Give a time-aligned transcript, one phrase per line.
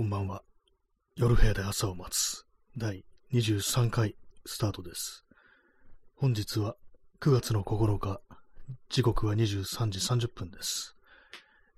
[0.00, 0.42] こんばんは。
[1.14, 3.04] 夜部屋で朝を待つ第
[3.34, 5.26] 23回スタートです。
[6.16, 6.74] 本日は
[7.20, 8.22] 9月の9日、
[8.88, 10.96] 時刻は23時30分です。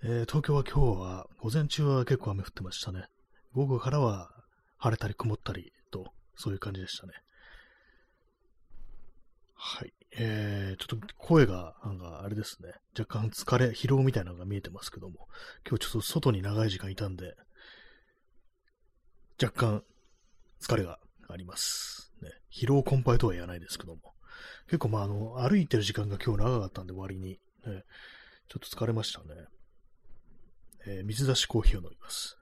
[0.05, 3.07] えー東京は今日は午前中は結構雨降ってましたね。
[3.55, 4.31] 午後からは
[4.79, 7.15] 晴れたり曇ったりと、そういう感じでしたね。
[9.55, 9.93] はい。
[10.17, 12.73] えー、ちょっと声が、なんかあれですね。
[12.97, 15.27] 若干疲れ、疲労みたいなのが見えてますけども、
[15.69, 17.35] 今日ちょっと外に長い時間いたんで、
[19.41, 19.85] 若干
[20.61, 20.99] 疲れが
[21.29, 22.13] あります。
[22.23, 24.01] ね、疲労困憊とは言わないですけども。
[24.67, 27.85] 結構まああの、歩いてる時間が今日長かったんで割に、ね、
[28.49, 29.27] ちょっと疲れましたね。
[30.87, 32.37] えー水出しコーヒーを飲みます。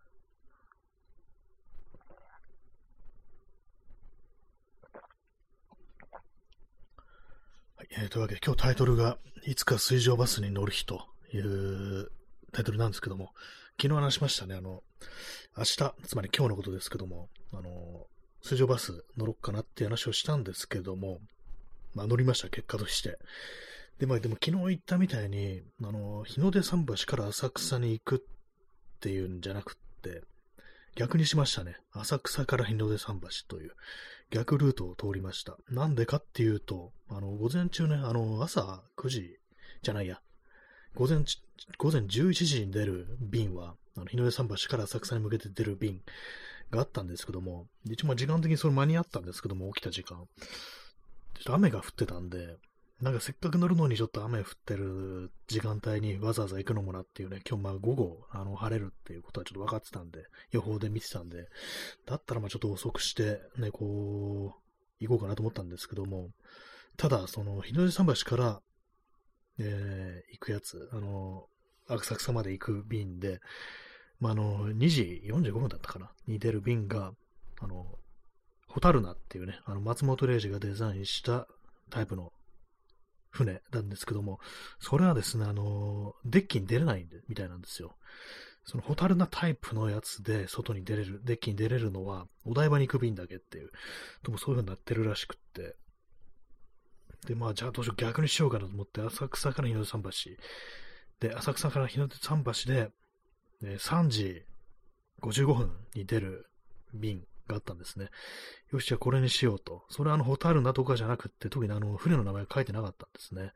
[7.77, 12.11] はいえーというわけで今日タイトルが、いつか水上バスに乗る日という
[12.53, 13.33] タイトルなんですけども、
[13.81, 14.83] 昨日話しましたね、あの、
[15.57, 18.07] 明日、つまり今日のことですけども、あの、
[18.43, 21.19] 水上バス乗ろっかなって話をしたんですけども、
[21.95, 23.17] まあ乗りました、結果として。
[23.99, 30.25] で、まあでも昨日言ったみたいに、あの、日の出桟橋から浅草に行くっていうんじゃなくって、
[30.95, 31.77] 逆にしましたね。
[31.93, 33.73] 浅草から日の出桟橋という
[34.31, 35.57] 逆ルートを通りました。
[35.71, 39.39] なんでかっていうと、あの、午前中ね、あの、朝9時
[39.81, 40.21] じゃないや、
[40.95, 41.19] 午前、
[41.79, 46.01] 午前11時に出る便は、あの日の出桟橋から浅草に向けて出る便
[46.71, 50.19] があったんですけども、一応時間的にそれ間に合ったんですけども、起きた時間。
[50.19, 52.57] ちょっと雨が降ってたんで、
[53.01, 61.49] なんかせっかく乗るのにちょっと雨降ってる時間帯にわざわざ行くのもなっていうね、今日まあ午後、あの、晴れるっていうことはちょっと分かってたんで、予報で見てたんで、
[62.07, 64.61] だったらまあちょっと遅くして、ね、こう、
[65.01, 66.29] 行こうかなと思ったんですけども、
[66.99, 68.61] ただ、その、日の出桟橋から、
[69.59, 71.47] えー行くやつ、あの、
[71.95, 73.41] 浅草まで行く便で、
[74.21, 76.11] まあ、あの、2時45分だったかな？
[76.27, 77.13] に出る便が、
[77.61, 77.87] あの、
[78.69, 81.49] ホタルナっていうね、あの、松本零士がデザインした
[81.91, 82.33] タイプの
[83.31, 84.39] 船なんですけども、
[84.79, 87.97] それはですね、あの、デッキに出れないんで、みたいなんですよ。
[88.65, 93.71] そのホタルナタイプのやつで外に出れる、デッキに出れるのは、お台場に行く便だけっていう、
[94.23, 95.77] でもそういう風になってるらしくって、
[97.27, 100.31] で、まあ、じゃあどうしよう、逆にしようかなと思って、浅草から日の桟橋。
[101.21, 102.91] で、浅草から日の出桟橋で、
[103.63, 104.43] え3時
[105.21, 106.47] 55分に出る
[106.95, 108.09] 便があったんですね。
[108.73, 109.85] よし、じゃあこれにしようと。
[109.91, 113.53] それはあの、ホタルナとかじゃなくって、特にあの、船の名前が書いてなかったんですね。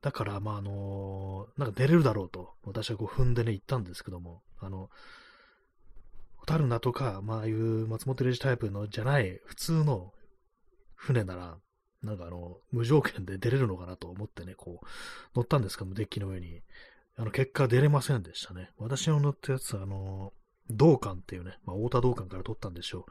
[0.00, 4.90] だから、まあ、あのなんか出れるだろうと、私はこう踏んでね、行ったんですけども、あの、
[6.36, 10.12] ホタルナとか、まあ、ああいう松本零士タイプのじゃない、普通の
[10.94, 11.56] 船なら、
[12.02, 14.86] なんかあの、無条件で出れるのかなと思ってね、こう、
[15.36, 16.62] 乗ったんですけども、デッキの上に。
[17.16, 18.70] あの、結果出れませんでしたね。
[18.78, 20.32] 私の乗ったやつは、あの、
[20.70, 23.04] 道館っていうね、まあ、太田道館から取ったんでしょう。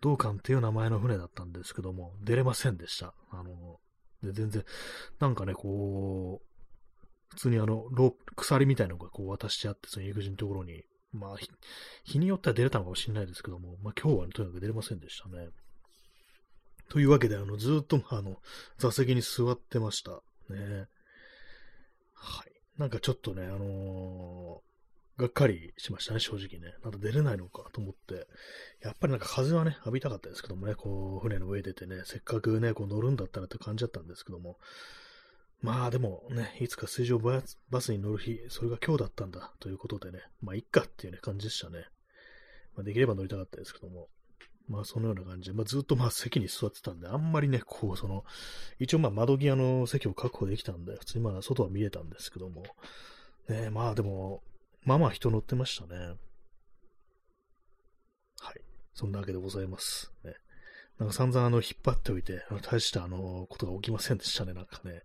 [0.00, 3.14] 道館っていう名前の船だったんですけども、出れませんでした。
[3.30, 3.80] あの、
[4.22, 4.64] で全然、
[5.18, 6.46] なんかね、こう、
[7.30, 11.50] 普通にあの、ロープ、鎖みたいなのがこう渡してあって、その入り口のところに、まあ、日
[12.04, 15.48] 日によっては出れたのかもしれないですけども、まあ今日はね、とにかく出れませんでしたね。
[16.88, 18.36] というわけで、あの、ずっと、あの、
[18.78, 20.22] 座席に座ってました。
[20.52, 20.86] ね。
[22.14, 22.59] はい。
[22.80, 24.70] なんかちょっとね、あのー
[25.18, 26.74] がっかりしましたね、正直ね。
[26.82, 28.26] なんか出れないのかと思って。
[28.82, 34.56] やっぱりなんか風はね、浴びたかったですけどもね、こう、船の上出てね、せっかくね、こう乗るんだったらって感じだったんですけども。
[35.60, 37.42] まあでもね、いつか水上バ
[37.82, 41.84] スに乗る日、それが今日だったんだということでね、まあいっかっていうね、感じでしたね。
[42.74, 44.08] まあできれば乗りたかったですけども。
[44.70, 48.24] まあそのような感じで、まあずっとまあ席に座ってたんで、あんまりね、こう、その、
[48.78, 52.62] 一応まあ窓際の席を確保できたんで、普通にまあ外は見えたんですけども。
[53.48, 54.42] ねまあでも、
[54.84, 56.14] まあまあ人乗ってましたね。
[58.38, 58.60] はい。
[58.94, 60.12] そんなわけでございます。
[60.24, 60.34] ね。
[61.00, 65.02] なんか散々あの、引っ張っておいて、大したあの、ことが起きませんでしたね、なんかね。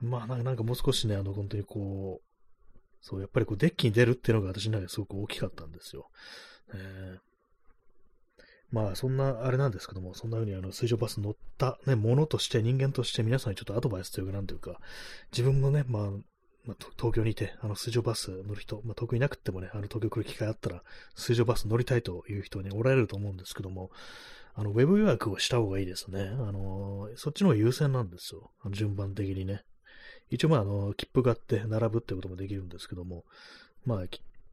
[0.00, 6.10] まあなんかなんかもう少しね、あの、本当にこう、そう、やっぱりこう、デッキに出るっていうのが私の中ですごく大きかったんですよ。
[6.74, 7.31] えー
[8.72, 14.80] まあ、そんな、あれなんですけども、そんな風にあの、水上バス乗ったね、ものとして、人間として皆さんにちょっとアドバイスというか、なんというか、
[15.30, 16.10] 自分もね、まあ、
[16.64, 20.82] まあ、東京にいて、あの、水上バス乗る人、まあ、遠くになくてもね、あの、東京来る機会あったら、
[21.14, 23.90] 水上バス乗りたいという人におられると思うんですけども、
[24.54, 26.22] あの、ウェブ予約をした方がいいですね。
[26.22, 28.52] あの、そっちの方が優先なんですよ。
[28.62, 29.64] あの順番的にね。
[30.30, 33.24] 一応、まあ、あの、切符があって並ぶってこともできるんですけども、
[33.84, 34.02] まあ、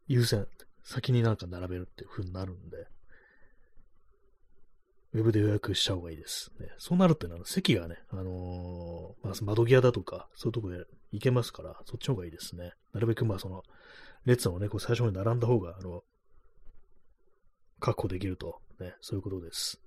[0.07, 0.47] 優先、
[0.83, 2.87] 先になんか並べるっていう風になるんで、
[5.13, 6.51] ウェブで予約した方がいいです。
[6.59, 12.73] ね、そうなるってのは席がね、あのーまあ、窓際だとか、そういうとこで行けますから、そっちの方がいいですね。
[12.93, 13.63] なるべくまあその、
[14.25, 16.03] 列をね、こう最初に並んだ方が、あの、
[17.79, 19.81] 確保できると、ね、そういうことです。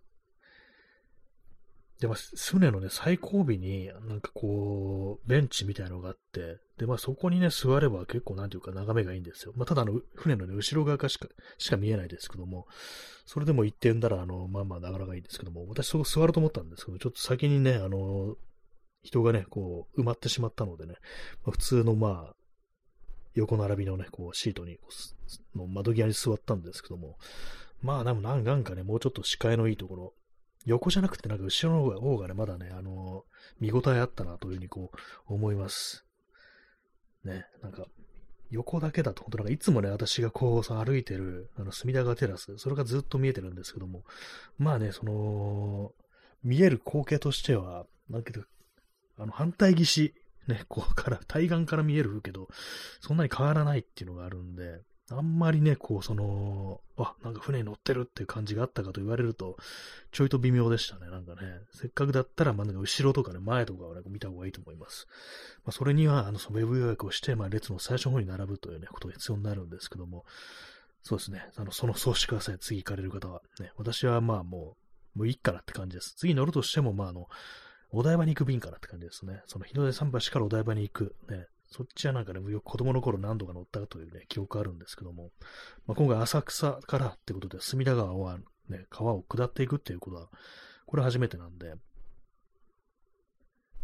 [2.02, 9.52] で、まあ、船のね、最後尾に、なんかこう、ベンチみたいなのがあって、で、まあ、そこにね、座れば結構、なんていうか、眺めがいいんですよ。
[9.54, 11.28] まあ、ただの、船のね、後ろ側かしか、
[11.58, 12.66] しか見えないですけども、
[13.24, 18.34] それでも行ってんだら、あの、まあまあ、なかなかいいんですけども、私そこ座ると思ったんですけど、ちょっと先にね、あの、
[19.04, 20.94] 人がね、こう、埋まってしまったのでね、
[21.44, 22.34] まあ、普通の、まあ、
[23.34, 24.80] 横並びのね、こう、シートに、
[25.54, 27.16] の窓際に座ったんですけども、
[27.80, 30.14] まあ、でもなんかね、もうちょっと視界のいいところ、
[30.66, 33.24] 横じゃなくて、なんか後ろの方がね、まだね、あの
[33.60, 34.90] 見応えあったなというふうにこ
[35.28, 36.04] う、思います。
[37.24, 37.86] ね、なんか、
[38.50, 44.04] 横だけだと、本当なんかいつもね、私がこうさ、歩いてる、あの、隅田川テラス、それがずっと見えてるんですけども、
[44.58, 45.92] まあね、その、
[46.44, 48.42] 見える光景としては、なんけど、
[49.18, 50.14] あの、反対岸、
[50.48, 52.48] ね、こうから、対岸から見えるけど、
[53.00, 54.80] そんなに変わらないっていうのがあるんで、
[55.16, 59.56] あんまりね、こう、その、あ、なんか船に乗ってるっていう感じがあったかと言われると、
[60.10, 61.10] ちょいと微妙でしたね。
[61.10, 61.40] なんかね、
[61.72, 65.06] せっかくだったら、まあ、なんか後ろとかね、前とかをね、見た方がいいと思います。
[65.64, 70.24] まあ、それには、あの、そのウェブ予約をして、まあ、列の最初の方に並ぶというね、ことが必要になるんですけども、
[71.02, 72.58] そうですね、あの、その、そうしてください。
[72.58, 73.42] 次行かれる方は。
[73.60, 74.76] ね、私はまあも
[75.14, 76.14] う、もういいかなって感じです。
[76.16, 77.28] 次乗るとしても、まあ、あの、
[77.90, 79.42] お台場に行く便かなって感じですね。
[79.46, 85.30] その日の出桟橋からお台場に行く、ね、そっちはなんかね、子供の頃何度か乗ったというね、記憶あるんですけども、
[85.86, 88.38] まあ、今回浅草からってことで、隅田川は
[88.68, 90.28] ね、川を下っていくっていうことは、
[90.86, 91.74] これ初めてなんで、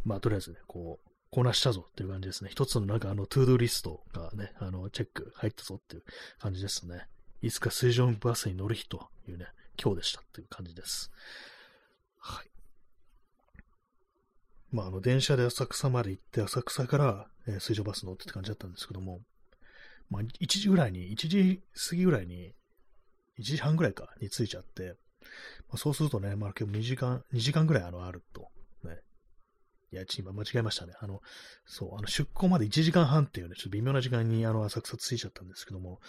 [0.04, 2.50] まあ、とりあえずね、こう、こなしたぞっていう感じですね。
[2.50, 6.02] 一つのなんかあの、 to-do list がね、あの、チェック入ったぞっていう
[6.38, 7.06] 感じですね。
[7.42, 9.46] いつか水上バスに乗る日というね、
[9.82, 11.10] 今日でしたっていう感じです。
[12.18, 12.57] はい。
[14.70, 19.20] まあ、あの、電車で浅草まで行って、浅草から、えー、水上バス乗ってって感じだったんですけども、
[20.10, 22.54] まあ、1時ぐらいに、1時過ぎぐらいに、
[23.38, 24.96] 1時半ぐらいか、に着いちゃって、
[25.68, 28.48] まあ、そうするとね、まあ、結構2時間、2時間ぐらいあの、あると。
[28.84, 28.98] ね。
[29.92, 30.94] いや、今間違えましたね。
[31.00, 31.20] あの、
[31.66, 36.00] そう、あの、出港まで1時間半っていうね、ちょっと微妙な時間に、あの、浅草着いちゃったんですけども、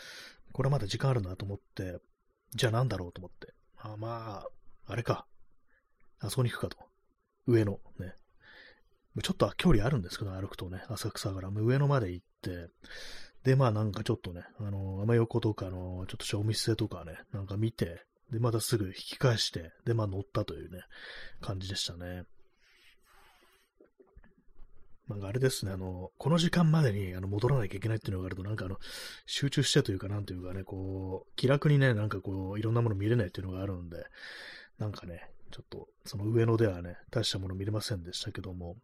[0.51, 1.99] これはまだ時間あるなと思って、
[2.55, 3.53] じゃあなんだろうと思って。
[3.77, 4.47] あまあ、
[4.91, 5.25] あれか。
[6.19, 6.77] あそこに行くかと。
[7.45, 8.13] 上のね、
[9.21, 11.49] ちょっと距離あるんですけど、歩くとね、浅草から。
[11.49, 12.69] 上野まで行って、
[13.43, 20.81] で、まあなんかちょっとね、あの、雨横とかの、ちょっとお店とかね、なんか見て、で、またすぐ引き返して、で、まあ乗ったというね、
[21.41, 22.23] 感じでしたね。
[25.07, 28.77] なんかあれですね、あの、この時間までにあの戻らなきゃいけないっていうのがあると、なんかあの、
[29.25, 34.05] 集中してというか、なんというかね、こう、気楽にね、なんかこう、いろんなもの見れないっていうのがあるんで、
[34.77, 38.75] なんかね、ちょっと、その上野ではね、大したもの見れませんでしたけども、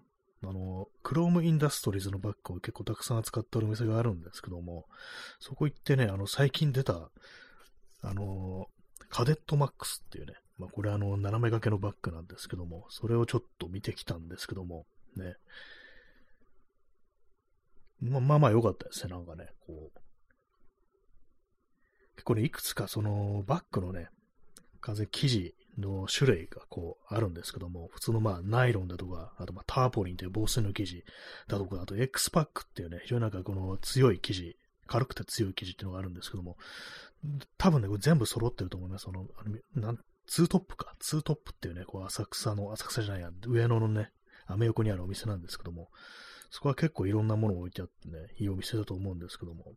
[0.49, 4.85] あの、クロームインダストリーズのバッグを結構たくさん扱っておるお店があるんですけども、
[5.39, 7.09] そこ行ってね、あの、最近出た、
[8.01, 8.67] あの、
[9.09, 15.35] カデットマックスっていうね、まあ、これあの、斜め掛けのバッグなんですけども、それをちょっと見てきたんですけども、ね。
[18.01, 19.99] まあまあまあ良かったですね、なんかね、こう。
[22.15, 24.09] 結構ね、いくつかそのバッグのね、
[24.81, 31.03] 完全生地の種類がこうあるんですけども、普通のまあナイロンだとか、あとまあターポリンという防水の生地
[31.47, 34.57] だとか、あと X パックっていうね、非常になんかこの強い生地、
[34.87, 36.57] 軽くて強い生地っていうのがあるんですけども、
[37.57, 39.03] 多分ね、これ全部揃ってると思います。
[39.03, 40.95] その、あのなんツートップか。
[40.99, 44.11] ツートップっていうね、こう浅草の、浅草じゃないや、上野のね、
[44.47, 45.89] アメ横にあるお店なんですけども、
[46.49, 49.73] そこは結構いろんなものを置いてあってね、いいお店だと思うんですけども、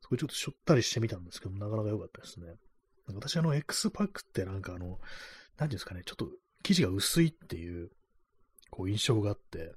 [0.00, 2.46] そこちょっとしょったりしてみたんですけどもなかなか良かったですね。
[3.12, 4.98] 私あの X パックってなんかあの、
[5.56, 6.28] 何ですかね、ちょっと
[6.62, 7.90] 生地が薄いっていう、
[8.70, 9.72] こう印象があって、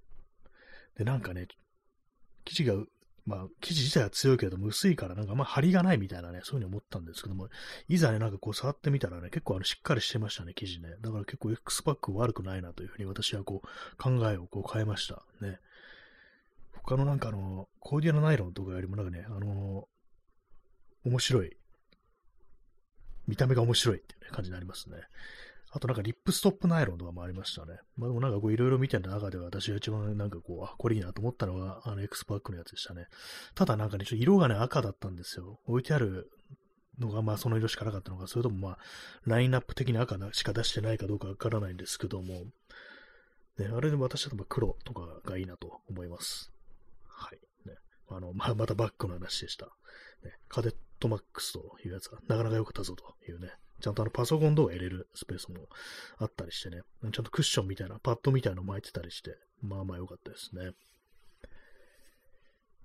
[0.98, 1.48] で、なんかね、
[2.46, 2.75] 生地が、
[3.25, 7.50] まあ、生地自体は強いけれども薄いからなんかあんま張りがないみたいなね、そういうふうに思ったんですけども、
[7.89, 10.96] いざね、なんかこう触ってみたらね、結構あのしっかりしてましたね、生地ね。
[11.01, 15.24] だから結構 X パック悪くないなというふうに私はこう考えをこう変えました。
[15.41, 15.60] ね。
[16.84, 19.89] 他のなんかあの、コーディアのナイロンとかよりもなんかね、あの
[21.03, 21.57] 面白い
[23.27, 24.98] 見た目が面白いっていう、ね、感じになりますね。
[25.69, 27.79] あとなんかリップストップナイロンとかもありましたね。
[27.98, 33.07] まあでもなんかこういろいろ見てた中では私が一番なんかこう、あ、これいいなと思ったのがあの X パックのやつでしたね。
[33.53, 35.60] ただなんかね、ちょっと色がね赤だったんですよ。
[35.65, 36.31] 置いてある
[37.00, 38.77] のがまあその色しかなかったのか、それともまあ
[39.25, 42.46] ラインナップ的に赤しか出してないかどうかわからないんですけども、
[43.60, 46.51] ね、あれで私は黒とかがいいなと思います。
[47.07, 47.39] はい。
[47.67, 47.75] ね、
[48.10, 49.65] あの、まあ、またバックの話でした。
[50.24, 53.50] ね、カデットマックスというやつがなかなか良かったぞというね、
[53.82, 55.68] ちゃんとあのパソコン動画入れるスペースも
[56.18, 60.72] あったりしてね、ちゃんとクッションみたいな、パッドみたいなの巻いてたりして、まあまあ良かったですね。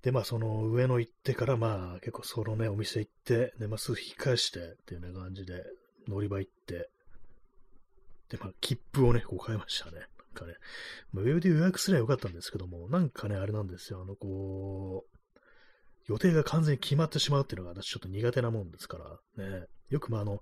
[0.01, 5.63] で、まあその上野行ってから、まあ結構そのね、お店行って、で、まあすぐ引き返してっていうね感じで、
[6.07, 6.89] 乗り場行って、
[8.29, 9.99] で、まあ、切符をね、こう買いましたね。
[9.99, 10.55] なんかね、
[11.11, 14.01] まあ、ウェブで予約すればよかったんですけども、なんかね、あれなんですよ。
[14.01, 15.12] あの、こう、
[16.07, 18.97] 予定が完全に決まってしまうっていうのが私ちょっと苦手なもんですか
[19.37, 20.41] ら、ね、よくまああの、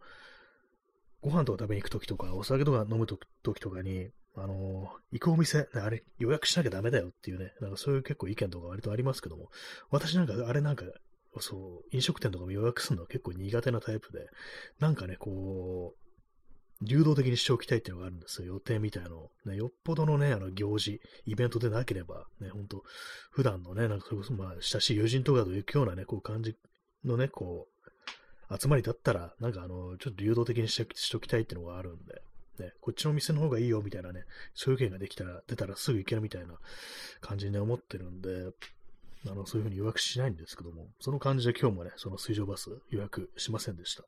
[1.21, 9.49] ご飯とか食べに行くときとか、お酒とか飲むときとかに、あの、行くお店、あれ、予約しなきゃダメだよっていうね、なんかそういう結構意見とか割とありますけども、
[9.91, 10.85] 私なんか、あれなんか、
[11.39, 14.27] そう、飲食店とかも予約するのは結構苦手なタイプで、
[14.79, 16.00] なんかね、こう、
[16.81, 18.53] 流動的にしておきたいっていうのがあるんですよ。
[18.53, 19.29] 予定みたいの。
[19.45, 22.83] ね、よっぽどのね、あの行事、イベントでなければ、ね、ほんと、
[23.31, 26.55] 普段のね、なんかそれこそ、まあ、親しい友人とかと行くようなね、こう感じ
[27.05, 27.67] のね、こ
[28.49, 32.21] う、集まりだったら、なんかあの、ちょっと流動的にしてしときたいっていうのがあるんで、
[32.59, 34.23] ね、こっちのお店の方がいいよみたいなね、
[34.53, 36.55] そういう意見ができたら、出たらすぐ行けるみたいな
[37.21, 38.51] 感じに、ね、思ってるんで、
[39.29, 44.03] あの、そういうふうに予約しないんですけども、その感じで今日もね、その水上バス予約しませんでした。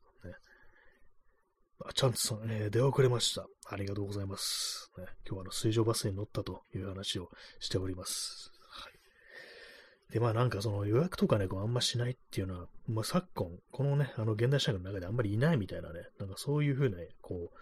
[1.80, 3.46] あチャンツさん、えー、出遅れました。
[3.66, 4.90] ありがとうございます。
[4.98, 8.52] ね、今日はあの水上バスに乗ったという話をしております。
[8.68, 17.56] はい、で、まあなんかその予約とかね、こうあんましないっていうのは、まあ昨今、このね、あの現代社会の中であんまりいないみたいなね、なんかそういうふうな、こう、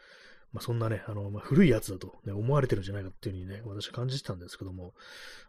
[0.52, 4.92] まあ、そんなね、あの、まあ、古いやつだと、ね、思われてるんじゃないかっていうふうにね、私は感じてたんですけども、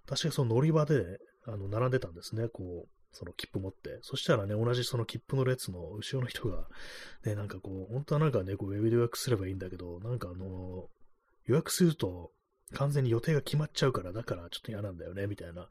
[0.06, 4.00] 私がその乗り場で、ね、あの、並んでたんですね、こう、その切符持って。
[4.02, 6.68] そしたらね、同じその切符の列の後ろの人が、
[7.26, 10.90] ね、なんかこう、本当はなんかね、こう、ウェブで予約すればいいんだけど、なんかあの、
[11.46, 12.32] 予約すると、
[12.74, 15.70] 完全に予定が決まっちゃうから、だからちょっと嫌なんだよね、みたいな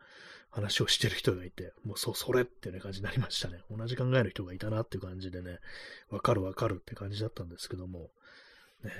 [0.50, 3.60] 話をしてる人がいて、もうそ、それってね、感じになりましたね。
[3.70, 5.58] 同じ考えの人がいたなっていう感じでね、
[6.10, 8.10] わかるわかるって感じだったんですけども、
[8.84, 8.92] ね、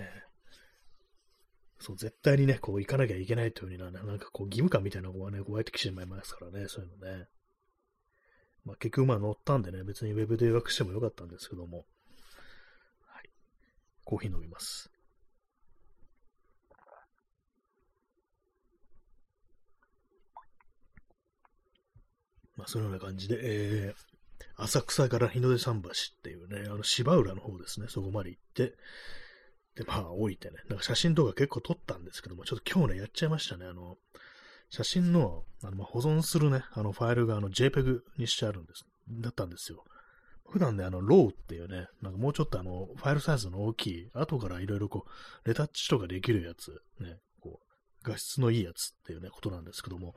[1.83, 7.27] そう、絶対にね、こう行かなきゃいけないというようにな、なんかこう義務感みたいなのがね、こうやってきてしまいますからね、そういうのね。
[8.65, 11.85] まあ結局まあ乗ったんでね、別にウェブで予約してもよかったんですけども。
[13.07, 13.31] はい。
[14.05, 14.91] コーヒー飲みます。
[22.57, 28.75] まあ、そのような感じで、えー、浅草から日の出桟橋っていうね、あの芝浦の方ですね、そこまで行って、
[29.75, 33.67] で、まあ、置いてね、なんか写真とか結構撮ったんですけども、ちょっと今日ね、やっちゃいましたね。
[33.67, 33.97] あの、
[34.73, 39.85] 写真の、あの、ま、保存するね、あの、ファイルが、あの、JPEG にしてあるんです、だったんですよ。
[40.49, 45.05] 普段ね、あの、RAW っていうね、なんかもうちょっとあの、ファイルサイズの大きい、後からいろいろこ
[45.45, 47.67] う、レタッチとかできるやつ、ね、こう、
[48.03, 50.15] 画質のいいやつっていうね、ことなんですけども、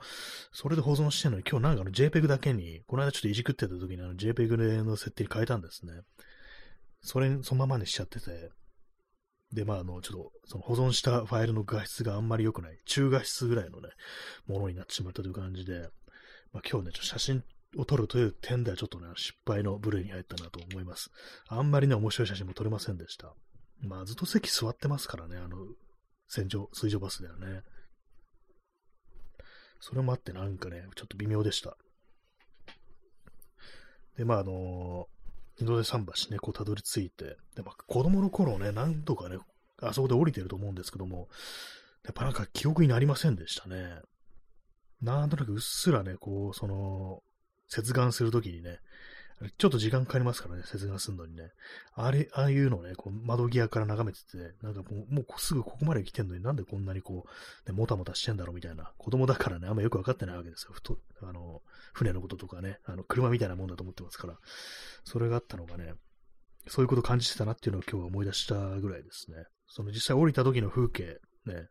[0.53, 5.93] それで保存してるのに、今日なんかあの JPEG だけに、この間ちょっといじくってた時にあの JPEG の設定変えたんですね。
[7.01, 8.51] それ、そのままにしちゃってて、
[9.55, 13.89] で、まあ、あの、ちょっと、その保存したファイルの画質があんまり良くない、中画質ぐらいのね、
[14.47, 15.89] ものになってしまったという感じで、
[16.51, 17.43] まあ、今日ね、ちょっと写真
[17.77, 21.09] を撮るという点ではちょっとね、失敗の部類に入ったなと思います。
[21.47, 23.33] あんまりね、面白い写真も撮れませんでした。
[23.81, 25.57] まあ、ずっと席座ってますからね、あの、
[26.27, 27.61] 戦場、水上バスではね。
[29.79, 31.77] それもあってなんかね、ちょっと微妙でした。
[34.17, 35.07] で、まあ、あの
[35.59, 39.37] 二度手桟橋ね、こうたどり着いて、で、まあ、子供の頃ね、何度かね、
[39.81, 41.29] あそこで降りてると思うんですけども、
[42.03, 43.99] やっぱなんか記憶になりませんでしたね。
[45.01, 47.21] なんとなくうっすらね、こう、その、
[47.67, 48.79] 接岸するときにね、
[49.57, 51.51] ちょっと時間かかりますからね、接岸するのにね。
[51.93, 58.93] あれ、ああいうのをね、こう窓際から眺めてて、なんかもう、もうすぐここまで来てんのになんでこんなにこう、ね、もたもたしてんだろうみたいな。
[58.97, 60.71] 子供だからね、あんまよくわかってないわけですよ。
[60.71, 61.61] ふと、あの、
[61.93, 64.37] 船のこととかね、あの、車みたいなもんだと思ってますから。
[65.03, 65.95] それがあったのがね、
[66.67, 69.43] そういうこと感じてたなっていうのを今日は思い出したぐらいですね。
[69.67, 71.67] その実際降りた時の風景、ね、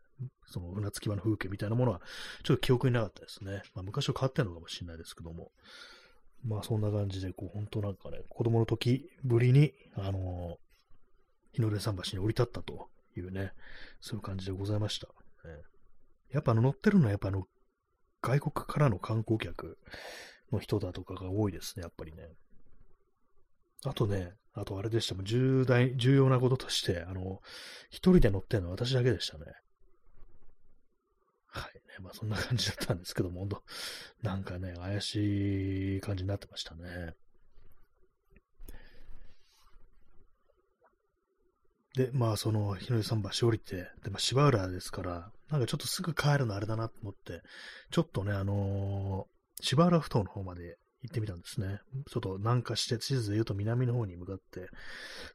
[0.47, 2.01] その船着き場の風景みたいなものは、
[2.43, 3.63] ちょっと記憶になかったですね。
[3.73, 5.51] まあ昔は変わってんのかもしれないですけども。
[6.45, 10.57] まあそんな感じで、こう、本当なんかね、子供の時ぶりに、あの
[11.53, 13.51] 日の出桟橋に降り立ったというね、
[13.99, 15.07] そういう感じでございました。
[15.47, 15.61] ね、
[16.31, 17.45] やっぱあの乗ってるのはやっぱあの、
[18.21, 19.77] 外国からの観光客
[20.51, 22.29] の人だとかが多いですね、やっぱりね。
[23.85, 27.41] あとね、あとあれでした、重大、重要なこととして、あの、
[27.89, 29.45] 一人で乗ってるのは私だけでしたね。
[31.55, 32.01] はい。
[32.01, 33.63] まあそんな感じだったんですけども、本当
[34.23, 37.13] なんかね、怪しい感じになってましたね。
[41.95, 47.41] で、まあその、日の出桟橋降りて、で、まあ芝浦ですから、なんかちょっとすぐ帰るのあれだなと思って、
[47.89, 51.79] ちょっとね、あのー、芝浦ふ頭の方まで行ってみたんですね。
[52.11, 54.67] ちょっと南下して、地図で言うと南の方に向かって、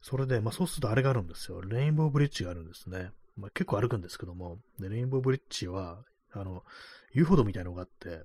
[0.02, 1.62] それで、まあそうするとあれがあるんですよ。
[1.62, 3.10] レインボーブリッジがあるんですね。
[3.36, 6.64] まあ結構歩くんですけども、で、レインボーブリッジは、あの、
[7.12, 8.24] 遊歩道みたいなのがあって、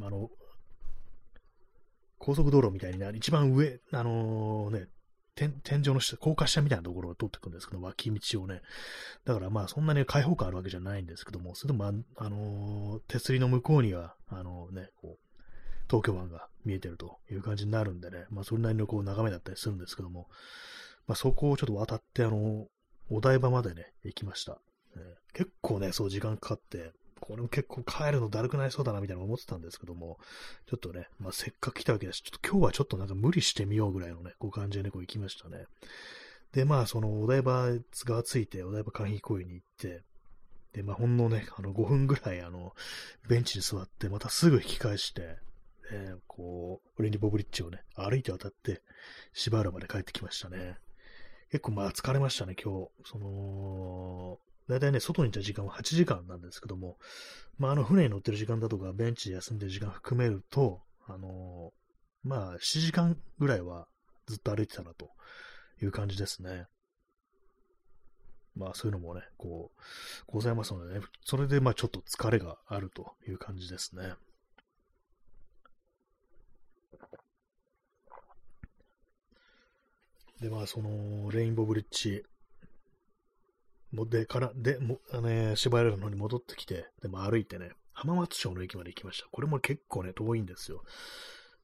[0.00, 0.30] あの、
[2.18, 4.88] 高速道路みたいにね、一番上、あのー、ね、
[5.34, 8.62] 天天井の下、高架下みたいなところを通っていくんですけど、脇道をね。
[9.24, 15.42] だからまあそんなに開放感あるわけじゃないんですけども、それでもあ、のー、手すりの向こうには、あのね、こう、
[15.88, 20.26] 東京湾が見えてるという感じになるんでね、まあそれなりのこう眺めだったりするんですけども、
[21.06, 22.66] まあそこをちょっと渡って、あの、
[23.10, 24.52] お台場までね、行きました。
[24.52, 24.58] ね、
[25.34, 30.18] 結構ね、そう時間かかって、これも結構帰るのだるくなりそうだなみたいな思ってたんですけども、
[30.66, 35.64] ちょっとね、まあ、せっかく来たわけだし、ちょっと今日はちょっとなんか無理してみようぐらいのね、こう感じでね、こう行きましたね。
[36.52, 37.68] で、まあ、そのお台場
[38.04, 40.02] がついて、お台場海浜公園に行って、
[40.72, 42.74] で、まあ、ほんのね、あの、5分ぐらい、あの、
[43.28, 45.38] ベンチに座って、またすぐ引き返して、
[45.90, 48.82] えー、こう、オレンジボブリッジをね、歩いて渡って、
[49.32, 50.76] 芝原まで帰ってきましたね。
[51.50, 52.88] 結構まあ疲れましたね、今日。
[53.04, 56.98] その、大体ね、外にいた時間は8時間なんですけども、
[57.58, 63.86] まあ、あの、船に乗ってる時間だとか、ベンチで休んでる時間含めると、あのー、まあ、7時間ぐらいは
[64.26, 65.10] ずっと歩いてたなと
[65.80, 66.66] いう感じですね。
[68.56, 69.80] まあ、そういうのもね、こう、
[70.26, 74.14] ございますのでね、それで、まあ、ちょっと疲れがあるという感じですね。
[80.40, 82.24] で、まあ、その、レインボーブリッジ、
[83.96, 89.28] もで、から、で、も、あのね、芝原の方に戻ってきて、でも歩いてね、浜松町の駅まで行きました。
[89.32, 90.84] これも結構ね、遠いんですよ。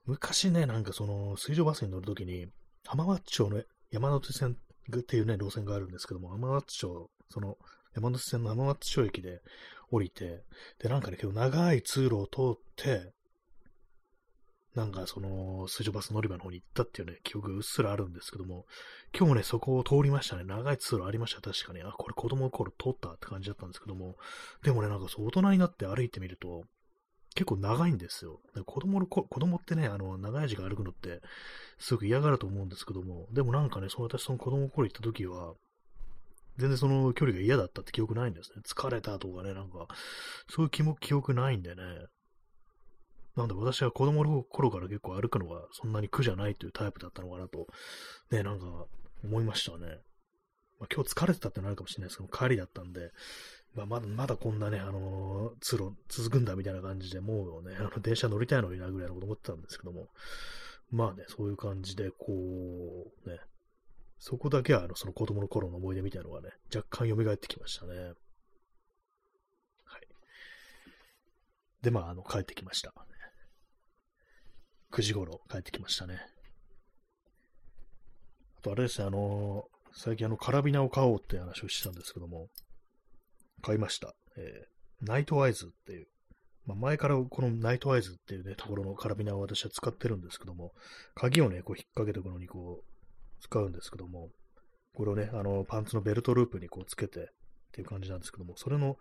[0.06, 2.48] 昔ね、なんかその、水上バスに乗るときに、
[2.86, 4.56] 浜松町の山手線
[4.96, 7.58] っていうね、路線があるんですけども、浜松町、その、
[7.94, 9.42] 山手線の浜松町駅で
[9.90, 10.42] 降りて、
[10.78, 13.12] で、なんかね、結構長い通路を通って、
[14.74, 18.64] なんかその、水上バス乗り場の方に行ったっていうね、記憶がうっすらあるんですけども、
[19.14, 20.44] 今日もね、そこを通りましたね。
[20.44, 21.82] 長い通路ありました、確かに。
[21.82, 24.16] あ、これ子供の頃通ったって感じだったんですけども、
[24.62, 26.64] でもね、なんかそう、大人になって歩いてみると、
[27.34, 28.40] 結構長いんですよ。
[28.66, 31.20] 子供の子供ってね、あの、長い時間歩くのって、
[31.78, 35.54] すごく嫌がると思うんですけども、でもなんかね、そう私その子供の頃行った時は、
[36.58, 38.62] 全然その距離が嫌だったって記憶ないんですね。
[38.66, 39.86] 疲れたとかね、なんか、
[40.50, 41.82] そういう気も記憶ないんでね。
[43.36, 47.66] なんで私は子供の頃から結構歩くのがそんなに苦じゃないというタイプだったのかなと、
[48.30, 48.66] ね、なんか
[49.24, 50.00] 思いましたね。
[50.78, 53.10] まあ、今日疲れてたってなるかもしれないですけど、帰りだったんで、
[53.74, 60.08] まあ、まだ、まだこんなね、あのー、通路続くんだみたいな感じで、もうね、あの、電車乗りたいのになぐらいのこと思ってたんですけども、
[60.90, 62.26] まあね、そういう感じで、こ
[63.24, 63.38] う、ね、
[64.18, 67.94] そこだけは、あの、その子供の頃の思い出みたいなのがね、若干蘇ってきましたね。
[69.84, 70.08] はい。
[71.82, 72.92] で、まあ、あの、帰ってきました。
[74.92, 76.20] 9時頃帰ってきましたね。
[78.58, 82.48] あとあれですね、あのー、最近あの、カラビナを買おうって話をしてたんですけども、
[83.62, 84.14] 買いました。
[84.36, 86.06] えー、ナイトアイズっていう、
[86.66, 90.72] まあ、前からこのナイトアイズっていうね、ところのカラビナを私は使ってるんですけども、
[91.14, 92.84] 鍵をね、こう引っ掛けておくのにこう、
[93.40, 94.28] 使うんですけども、
[94.94, 97.24] これをね、あの、パンツのベルトループにこうつけてっ
[97.72, 98.98] ていう感じなんですけども、それの、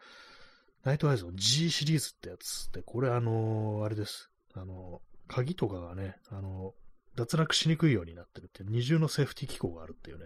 [0.84, 4.32] ナイトアイズの G シリーズってやつで、これあのー、あれです。
[4.54, 5.01] あの
[5.32, 6.74] 鍵とかがね、あの、
[7.15, 10.26] 脱落しにくいようになってるっていう、二重のセーフティ機構があるっていうね、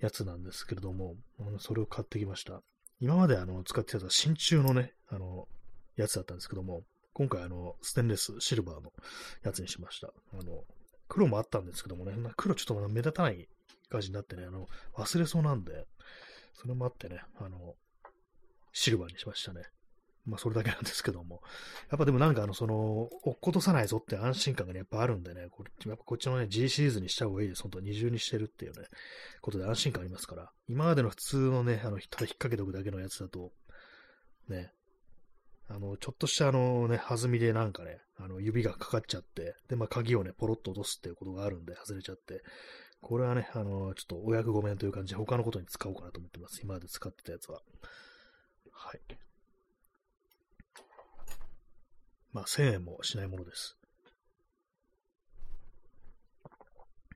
[0.00, 1.16] やつなんですけれども、
[1.58, 2.62] それを買ってきました。
[3.00, 5.48] 今まであの、使ってた真鍮のね、あの、
[5.96, 8.92] やつだったんですけども、今回あの、ステンレス、シルバーの
[9.42, 10.12] やつにしました。
[10.32, 10.64] あの、
[11.08, 13.48] 黒もあったんですけどもね、黒ちょっとまだ目立たない
[13.88, 15.86] 感じになってね、あの、忘れそうなんで、
[16.54, 17.74] それもあってね、あの、
[18.72, 19.62] シルバーにしましたね。
[20.28, 21.42] まあ、それだけなんですけども。
[21.90, 27.62] やっぱでもなんかあの、その、落っことさないぞって安心感がね、やっぱあるんでね、こっちやっぱこっちのね、G シリーズにした方がいいです。
[27.62, 28.86] 本当二重にしてるっていうね、
[29.40, 30.50] ことで安心感ありますから。
[30.68, 33.52] 今までの普通のね、あの、ただ引っ掛けておくだけのやつだと、
[34.48, 34.72] ね、
[35.68, 42.42] あの、ちょっとしたあのね、弾みでなんかね、あの、指がかかっちゃって、で、まあ、鍵をね、ポロッと落とすっていうことがあるんで、外れちゃって、
[43.00, 46.60] これはね、あの、ちょっとお役御免という感じで他のことに使おうかなと思ってます。
[46.62, 47.60] 今まで使ってたやつは。
[48.72, 49.00] はい。
[52.32, 53.76] まあ、1000円もしないものです。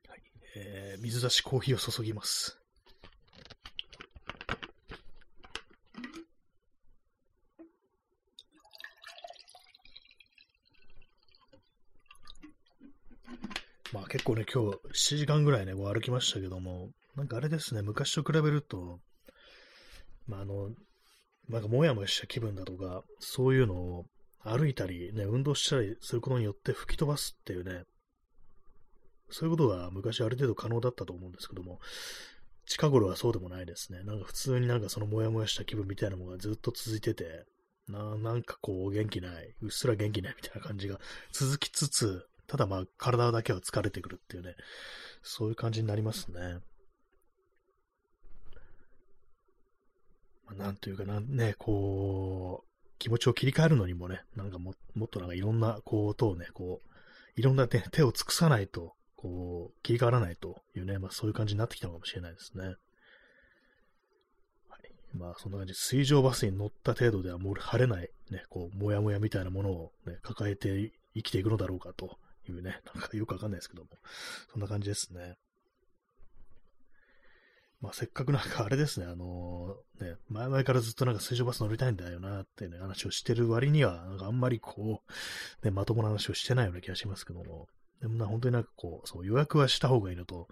[0.08, 0.22] はい、
[0.56, 2.58] えー、水出しコーヒーを注ぎます。
[13.92, 19.00] まあ結構ね、今日7時間ぐらいね、歩きましたけども、なんかあれですね、昔と比べると、
[20.26, 20.70] まああの、
[21.50, 24.06] なんかもやもやした気分だとか、そういうのを
[24.44, 27.84] 歩いたり、ね、運動したりすることによって吹き飛ばすっていうね、
[29.30, 31.80] そういうことが昔ある程度可能だったと思うんですけども、
[32.66, 34.02] 近頃はそうでもないですね。
[34.04, 37.44] なんか普通になんかそのモヤモヤした気分みたいなものがずっと続いてて、
[37.88, 40.98] ななんかこう元気ない、うっすら元気ないみたいな感じが
[41.32, 44.54] 続きつつ、ただまあ体だけは疲れてくるっていうね、
[45.22, 46.58] そういう感じになりますね。
[50.46, 52.71] まあ、なんというかな、ね、こう、
[53.02, 56.88] 気持ちを切り替えるのにもね、なんかももっとなんかいろんなことをね、こう、
[57.34, 62.64] いろんな手手を尽くさないと、こう、切り替わらないというね、まあそういう感じになってきたのかもしれないですね。
[62.64, 62.76] はい。
[65.16, 73.88] まあそんな感じ、水上バスに乗った程度ではもう晴れない、ね、こう、もやもやみたいなものをね、抱えて生きていくのだろうかというね、なんかよくわかんないですけども、
[74.52, 75.38] そんな感じですね。
[77.82, 85.02] まあ、せっかくなんかあれですね、あのー、ね、前々からずっとなんか水上バス乗りたいんだよなってね、話をしてる割には、なんかあんまりこ
[85.62, 87.66] う、ね、まともな話をしてないような気がしますけども、
[88.00, 90.46] でもな、本当になんかこう、そう、予約はした方がいいのと、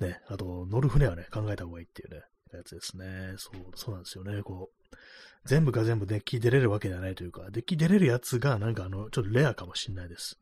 [0.00, 2.22] ね、あと、乗る船はね、考えた方がいいっていうね、
[2.54, 3.34] やつですね。
[3.36, 4.96] そう、そうなんですよね、こう。
[5.44, 10.38] 全部が全部デッキ出れるわけではないというか、デッキ出れるやつがなんかあの、ちょっとレアかもしんないです。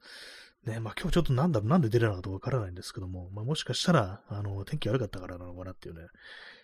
[0.68, 6.02] ね、まあ今日ちょっとなんだ、なんで出れなかったかわからないんですけども、まあもしかしたら、あの、天気悪かったからなのかなっていうね、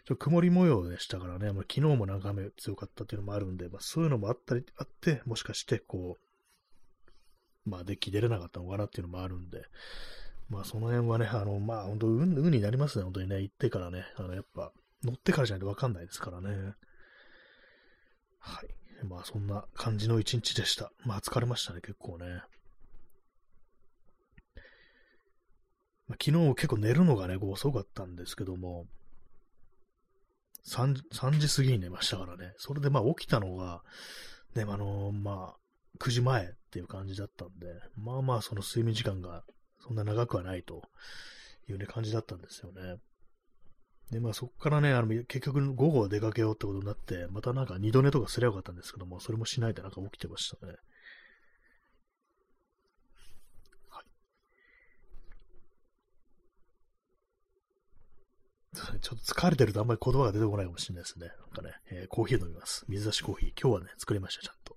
[0.04, 6.18] ちょ曇り模様でしたからね、まあ、昨日もなんか雨強かったっていうのもあるんで、まあそういうのもあったり、あって、もしかしてこ
[7.66, 9.64] う、まあデッキ出れなかったのかなっていうのもあるんで、
[10.50, 16.74] まあその辺はね、あの、まあ本当、運、運になりますね、本当にね、行ってからね、あの、やっぱ、乗ってからじゃないとわかんないですからね。
[18.38, 18.68] はい。
[19.04, 20.92] まあそんな感じの一日でした。
[21.04, 22.42] まあ疲れましたね、結構ね。
[26.08, 28.86] ま、昨日結構寝るのがね、こう遅かったんですけども、
[30.66, 32.52] 3, 3時過ぎに寝ましたからね。
[32.56, 33.82] それでまあ起きたのが、
[34.54, 35.56] ね、あのー、まあ、
[36.00, 39.44] 9時前っていう感じだったんで、まあまあその睡眠時間が
[39.80, 40.82] そんな長くはないと
[41.68, 42.96] いうね、感じだったんですよね。
[44.10, 50.74] で、まあそこからね、あの、結局午後は出かけようってことになって、またなんか二度寝とかすればよかったんですけども、それもしないでなんか起きてましたね。
[59.00, 61.26] ちょっと疲れてるとあんまり言葉が出てこないかもしれないですね。
[61.26, 62.84] なんかね、えー、コーヒー飲みます。
[62.88, 63.52] 水出しコーヒー。
[63.60, 64.76] 今日はね、作りました、ちゃんと。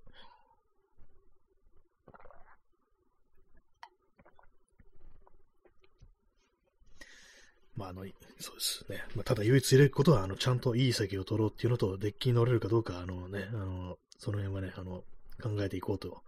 [7.76, 8.04] まあ、あの、
[8.40, 9.04] そうですね。
[9.14, 15.04] まあ、ただ唯一入れることは、あの、ちゃんといい席を取ろうっていうのと、デッキに乗れるかどうか、あのね、あの、その辺はね、あの、
[15.40, 16.22] 考えていこうと。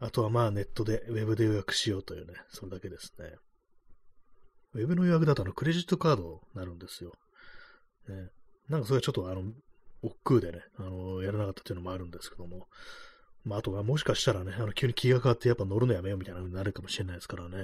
[0.00, 3.36] あとはまあ、ネットで、ウェブで予約しようというね、それだけですね。
[4.74, 7.12] ウェブの予約だとあのクレジットカードになるんですよ。
[8.08, 8.30] ね、
[8.68, 9.42] なんかそれはちょっとあの、
[10.02, 12.68] 億劫でね、あの、やらなかったっていうのもあるんですけども、
[13.44, 17.56] まあ、あとはもしかしたらね、あの、急に気が変わってやっぱ乗るのやめようみたいな風になるかもしれないですからね。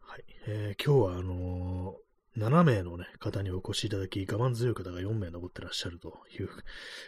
[0.00, 0.24] はい。
[0.46, 6.48] えー、今日はあのー、7名のね、方にお越しいただき、我慢強い方が4名残ってらっしゃるという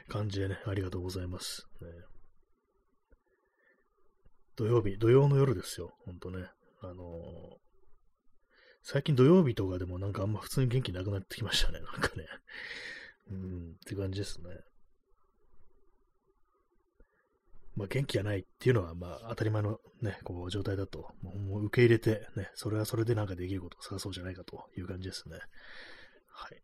[0.08, 1.66] 感じでね、ありがとうございます。
[1.80, 1.88] ね、
[4.56, 6.48] 土曜日、土曜の夜ですよ、ほんとね。
[6.82, 7.58] あの、
[8.82, 11.80] 最近土曜日とかでもなんかあんま普通に元気なくなってきましたね。
[11.80, 12.26] なんかね。
[13.30, 14.50] うん、って感じですね。
[17.76, 25.38] まあ、元気がないっていうのは、まあ、当たり前のね、こう、状態だと、もう受け入れて、ね、それはそれでなんかできることを探そうじゃないかという感じですね。
[26.28, 26.62] はい。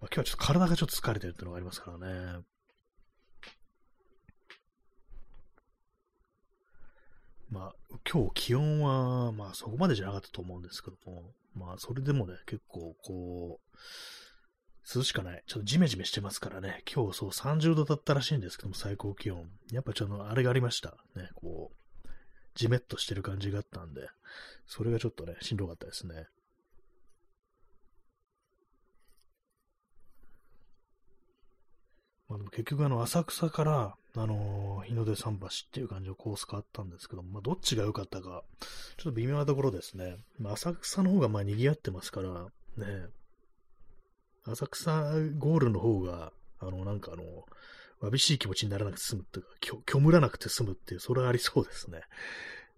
[0.00, 1.98] まあ、今日はちょっと体がちょっと疲れてるっていうのがありますから
[2.38, 2.44] ね。
[7.50, 13.78] まあ、今日気温は、まあそこまでじゃなかったと思うんですけども、まあそれでもね、結構こう、
[14.94, 15.42] 涼しかない。
[15.46, 19.46] ちょっとジメジメしてますからね、今日そう30度だったらしいんですけども、最高気温。
[19.70, 20.96] やっぱちょっとあれがありました。
[21.14, 22.08] ね、こう、
[22.54, 24.08] ジメッとしてる感じがあったんで、
[24.66, 26.26] それがちょっとね、しんどかったですね。
[32.28, 38.42] まあ、でも結局あの、浅草から、あのー、日の出桟橋っていう感じのコースがあったんですけど、まあ、どっちが良かったか、
[38.96, 40.16] ちょっと微妙なところですね。
[40.38, 43.08] まあ、浅草の方がまあ賑わってますから、ね、
[44.44, 47.22] 浅草ゴールの方が、あの、なんかあの、
[48.00, 52.00] わびしい気持ちにならなくて済むっていうか、きょ、虚無らなくて済むっていう、それはありそうですね。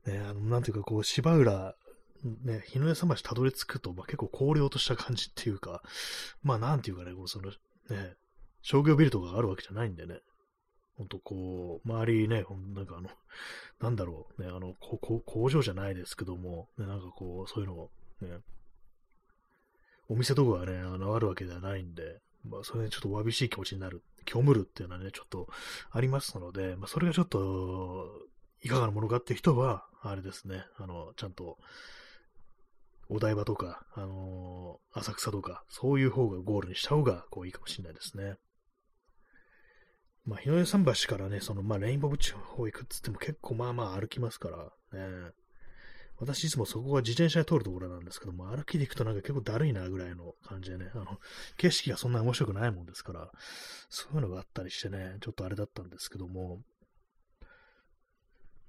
[0.07, 1.75] ね、あの、なんていうか、こう、芝浦、
[2.43, 5.83] ね、日の出桟橋たどり着くと、まあ、結構荒涼とした感じっていうか、
[6.43, 8.15] まあ、なんていうかね、こう、その、ね、
[8.63, 10.21] 商業ビルとかがあるわけじゃないんでね。
[11.01, 13.09] ほんとこう、周りね、なんかあの、
[13.81, 18.29] なんだろう、ね、あの、工場じゃないですけども、ね、なんかこう、そういうのを、ね、
[20.11, 25.49] お店とかがね、あの、あるわけではないんで、まあ、それでちょっとわびしい気持ちになる、虚無るっていうのはね、ちょっと
[25.91, 28.07] ありますので、まあ、それがちょっと、
[28.63, 31.57] いかがなものかっていう人は、あれですね、あの、ちゃんと、
[33.09, 38.37] お台場とか、あのー、浅草とか、そういう方がゴールにした方が、こう、いいかもしれないですね。
[40.31, 44.59] まあ、日の出桟橋からね、その、まあ、レインボーブッチの方行くっつっても結構まあまあ歩きますから、
[44.97, 45.33] ね。
[46.21, 51.19] 私いつもそこが自転車で通るところなんですけども、歩きで行くとなんか結構だるいなぐらいの感じでね、あの、
[51.57, 53.33] 景色がそんな面白くないもんですから、
[53.89, 56.61] そういうのがあったりしてね、ちょっとあれだったんですけども、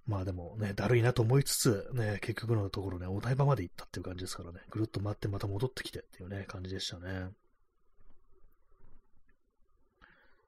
[0.07, 7.29] まあでもね、だるいなと思いつつ、ね、結局のところね、お台場まで行ったっていう感じですからね、ぐるっと回ってまた戻ってきてっていうね、感じでしたね。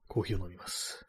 [0.08, 1.06] コーヒーを飲みます。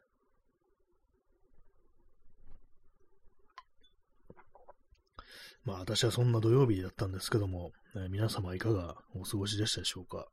[5.65, 7.73] まあ私はそんな土曜日だったんですけども、
[8.11, 10.27] 皆様いかがお過ごしでしたでしょうか。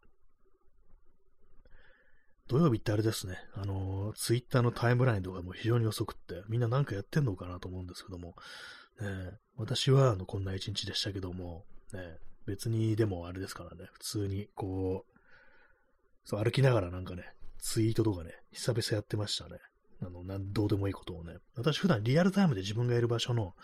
[2.48, 8.36] 土曜日ってあれですね、あの、ツイッターのタイムラインとかも非常に遅くって、みんななんかやってんのかなと思うんですけども、
[9.00, 15.20] ね、私はあのこんな一日でしたけども、ね、別にでもあれですからね、普通にこう、
[16.26, 17.24] そう歩きながらなんかね、
[17.62, 19.60] ツイートとかね、久々やってましたね。
[20.02, 21.38] あの、なんどうでもいいことをね。
[21.56, 23.56] 私普段リアルタイムで自分がいる場所の、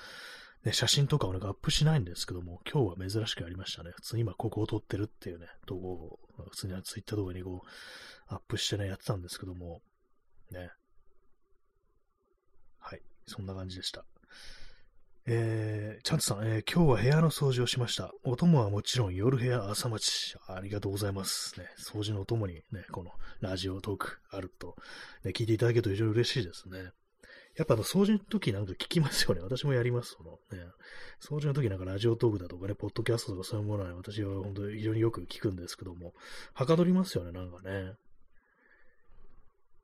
[0.63, 3.91] ね、写真とかをなんかアップしないんですけども、今日は珍しくありましたね。
[3.95, 6.19] 普通に今ここを撮ってるっていうね、動画を、
[6.51, 9.81] 普通にツイッター動画にこう、アップしてね、やってたんですけども、
[10.51, 10.69] ね。
[12.77, 14.05] はい、そんな感じでした。
[15.29, 18.13] えー、チャンツさん、えー、今日は部屋の掃除をしました。
[18.23, 20.37] お供はもちろん夜部屋朝待ち。
[20.47, 21.59] ありがとうございます。
[21.59, 23.11] ね、掃除のお供にね、この
[23.41, 24.77] ラジオトークあると、
[25.25, 26.91] ね、聞いていただけると非常に嬉しいですね。
[27.57, 29.41] やっぱあの、掃除の時なんか聞きますよね。
[29.41, 30.15] 私もやります。
[30.17, 30.65] そのね、
[31.21, 36.13] 掃除の時なんかラジオトークだとかね、ポッドキャストとかそういうものは、ね、私は本当に非常によく聞くんですけども、
[36.53, 37.95] はかどりますよね、なんかね。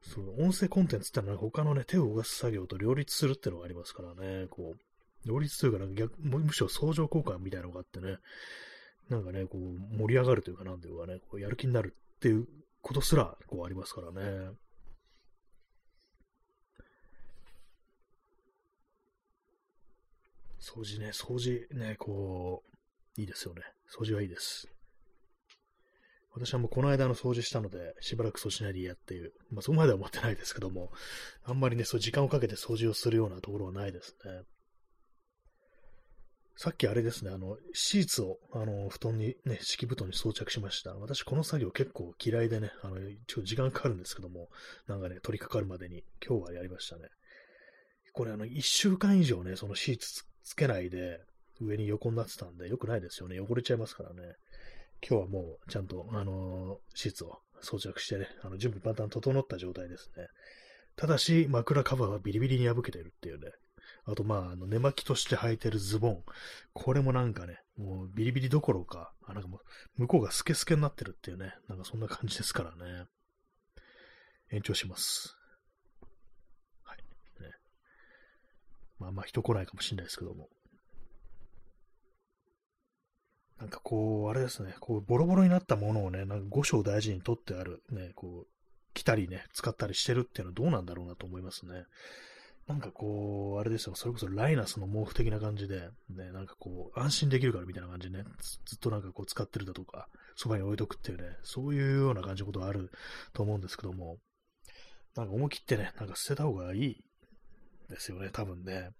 [0.03, 4.79] そう、音声コンテンツってのは他のね、手を動かす作業と両立するってのがありますからね、こう、
[5.25, 8.17] 両立というかなんか逆、むしろ相乗効果みたいなのがあってね、
[9.09, 12.47] なんかね、こう、盛り上がるというか、なんていうかね、こうやる気になるっていう
[12.81, 14.51] ことすら、こうありますからね。
[20.59, 22.63] 掃除ね、掃除ね、こ
[23.17, 23.61] う、いいですよね。
[23.93, 24.67] 掃除はいいです。
[26.35, 30.91] 私はもうこの間の掃除したので、しばらくそうしないでいいやっていう、まあそこまでは思ってないですけども、
[31.43, 34.41] あんまりね、そう時間をかけて掃除をするようなところはないですね。
[36.55, 40.93] さっきあれですね、あの、シーツを、あの、布団にね、敷布団に装着しました。
[40.93, 44.49] 私この作業結構嫌いでね、あの、ちょっと時間かかるんですけども、
[44.87, 47.09] なんかね、取り掛かるまでに、今日はやりましたね。
[48.13, 51.19] これあの、一週間以上ね、そのシーツつけないで、
[51.59, 53.39] 上に横になってたんで、良くないですよね。
[53.39, 54.35] 汚れちゃいますからね。
[55.07, 60.27] 今日はもう、ちゃんと、あの、シーツを装着してね、あの、準備パターン整った状態ですね。
[60.95, 63.51] ただし、枕カバーはビリビリに破けてるっていうね。
[64.05, 66.23] あと、まあ、あの、寝巻きとして履いてるズボン。
[66.73, 69.57] これもなんかね、もうビリビリどころか、あ、なんかも
[69.97, 73.05] う、向こうがスケスケになってるっていうね、なんかそんな感じですからね。
[74.51, 75.37] 延長します。
[76.83, 76.97] はい。
[77.41, 77.51] ね
[78.99, 80.49] まあまあ人来ないかもしれないですけども。
[83.59, 88.47] なんかこう、あれですね、こう、ボロボロになったものをね、なんか五章大事に取ってある、ね、こう、
[88.93, 91.85] 来たりね、使ったりしてるっていうのはどうなんだろうなと思いますね。
[92.67, 98.23] なんかこう、あれですよ、それこそライナスの毛布的な感じで、ね、なんかこう、安心できるからみたいな感じでね、
[98.65, 102.89] ずっとなんかこう使ってるだとか、そばに置いとくっていうね、そういうような感じのことがある
[103.33, 104.17] と思うんですけども、
[105.15, 107.03] なんか思い切ってね、なんか捨てた方がいい
[107.89, 108.91] ですよね、多分ね。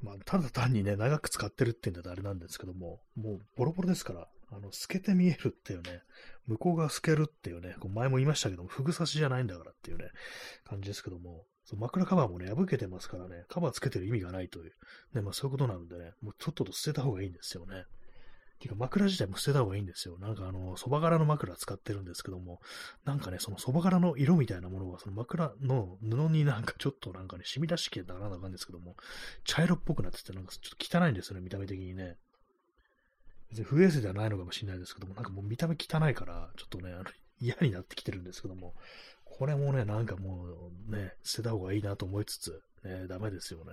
[0.00, 6.02] まあ、ただ単にね、長く使ってるって言うんだとあれなんですけども、もうボロボロですから、あの、透けて見えるっていうね、
[6.46, 10.04] 向こうが透けるっていうね、こう前も言いましたけども、ふぐ刺しじゃないんだからっていうね、
[10.64, 14.72] 感じですけども、そ枕カバーもね、破けてますからね、カバーつけてる意味がないという、
[15.14, 17.84] ね、まあそういうことなんでね、もうちょっとと捨てた方がいいんですよね。
[18.58, 20.18] てか枕自体も捨てた方がいいんですよ。
[20.18, 22.60] なんかあの、蕎麦柄の枕使ってるんですけども、
[23.04, 28.96] なんかね、その蕎麦柄の色みたいなものが、その枕の布になんかちょっとなんかね、染み出しきれたらなんだかんですけども、
[29.44, 32.16] 茶色っぽくなってて、なんかちょっと汚いんですよね、見た目的にね。
[33.50, 37.04] 別に不衛生ではないのかもしれないですけども、なんかもう見た目汚いから、ちょっとね、あの
[37.40, 38.74] 嫌になってきてるんですけども、
[39.24, 43.72] これもね、なんかもうね、捨てた方がいいなと思いつつ、ね、ダメですよね。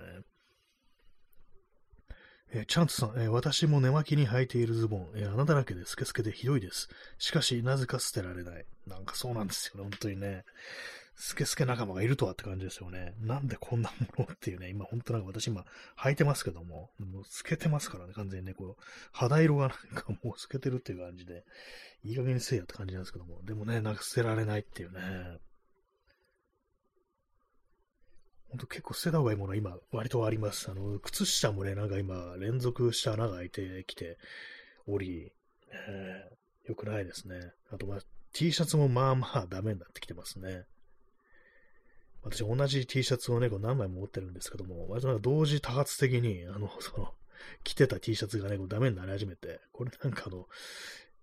[2.50, 6.88] えー、チャンツさん、えー、私も寝巻きに履いているズボン、えー、穴だらけでスケスケでひどいです。
[7.18, 8.64] しかし、なぜか捨てられない。
[8.86, 10.44] なんかそうなんですよね、本当にね。
[11.18, 13.14] スケスケ仲間がいるとはって感じですよね。
[13.20, 15.64] なんでこんなものっていうね、今本当なんか私今
[15.98, 21.44] 履いてますけども、もう透けてますからね、完全にね、こう、肌色がなんかもう透けてるっていう感じで、
[22.04, 25.00] いい加減にせえやって感じなんですけども、でもね、なんか捨てられないっていうね。
[28.50, 30.70] ほんと結構捨てた方がいいものは今、割とあります。
[30.70, 34.18] あの、靴下もね、なんか今、連続した穴が開いてきて
[34.86, 35.32] おり、
[35.72, 37.52] えー、よくないですね。
[37.70, 37.98] あと、まあ、
[38.34, 40.66] T シャツもまあまあダメになってきてますね。
[42.28, 47.14] 私同じ T シャツをね、こう何枚も持ってるんですけども、割となんか同時多発的に、あの、その、
[47.62, 50.46] 着てた T シャツがね、こうダメになり始めて、これなんかあの、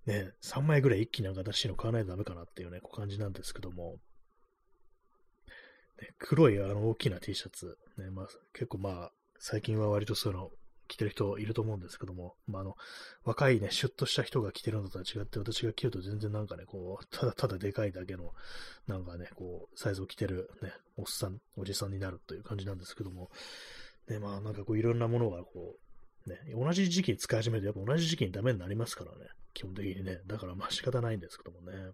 [0.06, 3.98] ね、3枚ぐらい一気になんか新しいの買わないとダメかなっていうね、こう感じなんですけども、
[6.02, 10.52] ね、黒いあの大きな T シャツ、ね、まあ結構まあ、最近は割とその
[10.88, 12.76] 着てる人いると思うんですけども、まあ、あの、
[13.24, 18.34] 若いね、シュッとした人が着てるのとは違って、私が着ると全然なんかね、こう、 ただただでかいだけの、
[18.88, 23.32] なんかね、こう、サイズを着てるね、おっさん、おじさんになるという感じなんですけども、
[24.08, 25.78] ね、まあなんかこういろんなものがこ
[26.28, 30.19] う、ね、同じ時期に使い始めるとやっぱ同じ時期にダメになりますからね、基本的にね。
[30.28, 31.91] だからまあ仕方ないんですけどもね。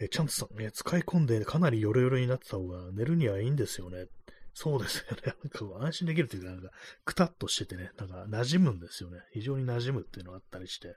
[0.00, 4.06] え、チャンツさん、ね、使い込んでかなりヨロヨロになってた方が寝るにはいいんですよね。
[4.54, 5.34] そうですよね。
[5.44, 6.70] なんか安心できるというか、なんか、
[7.04, 9.20] くたっとしててね、なんか馴染むんですよね。
[9.32, 10.96] 非常に馴染むっていうのがあったりして、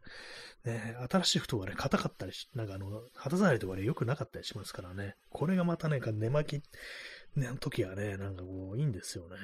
[0.65, 5.15] ね、新しい布団がね、硬かったりし、なんかあの、肌触りとかね、良くなかったりしますからね。
[5.29, 9.37] これがまたね、寝巻き、ね、の時はね、なんかこう、いいんですよね。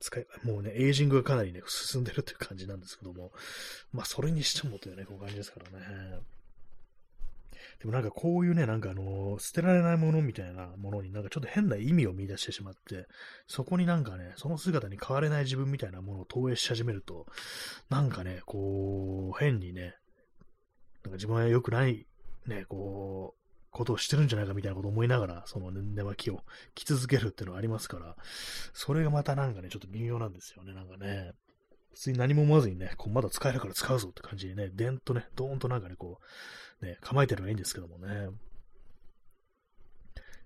[0.00, 3.32] 使い、もうね、エイジングがかなりね、進んでるという感じなんですけども、
[3.92, 6.20] まあ、それにしてもというね、こう感じですからね。
[7.80, 13.06] でもなんかこういうね、なんかあの捨てられないものみたいなものになんかちょっと変な意味を見出してしまって、
[13.46, 17.26] そこになんかね、その姿に変われない自分みたいなものを投影し始めると、
[17.88, 19.94] なんかね、こう、変にね、
[21.02, 22.06] なんか自分は良くない、
[22.46, 26.40] ね、こう、ことをしてるんじゃないかみたいなことを思いながら、その寝巻きを
[26.74, 28.16] 着続けるっていうのがありますから、
[28.72, 31.32] それがまたなんかね、ちょっと微妙なんですよね、なんかね。
[31.92, 36.24] 普通に何も思わずにね、こうまだ使えるから使うぞって感じでね、でんとね、どーんとなんかね、こう、
[36.82, 38.30] ね、構えてるのがいいんですけどもね。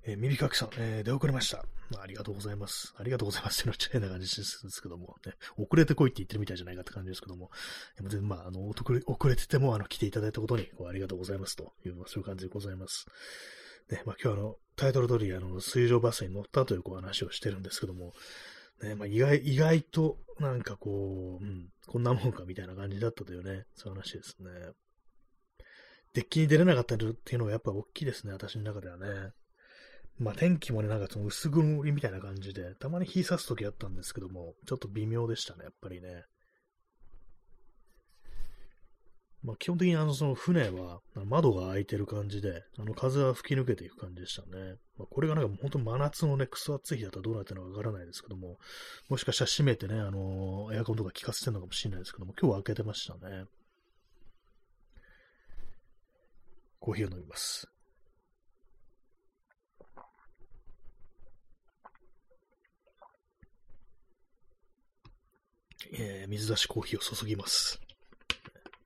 [0.06, 1.64] えー、耳かきさん、えー、出遅れました。
[1.98, 2.94] ありがとうございます。
[2.98, 7.50] ありがとうございますっていうのは変な感じですけども、ね、遅れてこいって言ってるみたいじゃないかって感じですけども、
[7.98, 13.06] 全然まあ、あの、遅れ遅れてても、あの、来ていただいたことに、ありがとうございますという、そういう感じでございます。
[13.90, 18.12] ね、まあ今日あの、タイトル通り、あの、水上バスに乗ったというこう話をしてるんですけども、
[18.82, 24.50] ね、まあ意外、意外と、なんかこう、うん、こんなもんかみたいな感じだったというね、そういう話ですね。
[26.14, 29.32] デッキに出れなかったっていうのがやっぱ大きいですね、私の中ではね。
[30.18, 36.24] まあ天気もね、なんかその薄曇りみたいな感じで、たまに日差す時あったんですけども、ちょっと微妙でしたね、やっぱりね。
[39.42, 44.76] まあ基本的にあのその船は窓が開いてる感じで、あの風は吹き抜けていく感じでしたね。
[44.96, 48.58] まあ、これがなんか本当真夏のね、クソ暑い日だったらどうなってるのかわからないですけども、
[49.08, 53.46] もしかしたら閉めてね、あの、エアコンとか効かせてるのかもしれないですけども、今日は開けてましたね。
[56.84, 57.66] コーヒーを飲みます。
[65.94, 67.80] えー、水出しコーヒーを注ぎます。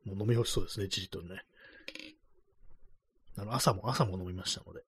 [0.05, 1.43] もう飲み干しそうですね、じっとね。
[3.37, 4.85] あの、朝も、朝も飲みましたので。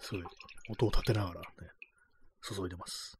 [0.00, 0.24] すごい、
[0.68, 1.46] 音を立てながらね、
[2.42, 3.19] 注いでます。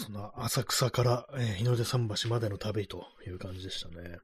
[0.00, 4.18] その浅草から、えー、日の出桟橋までの旅という感じでしたね。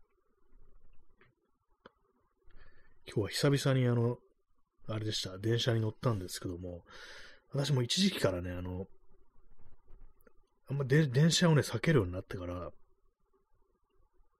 [3.06, 4.16] 今日は久々にあの、
[4.88, 6.82] あれでした、電車に乗ったんですけども、
[7.52, 8.86] 私も一時期からね、あの、
[10.70, 12.70] あんま電車をね、避けるようになってから、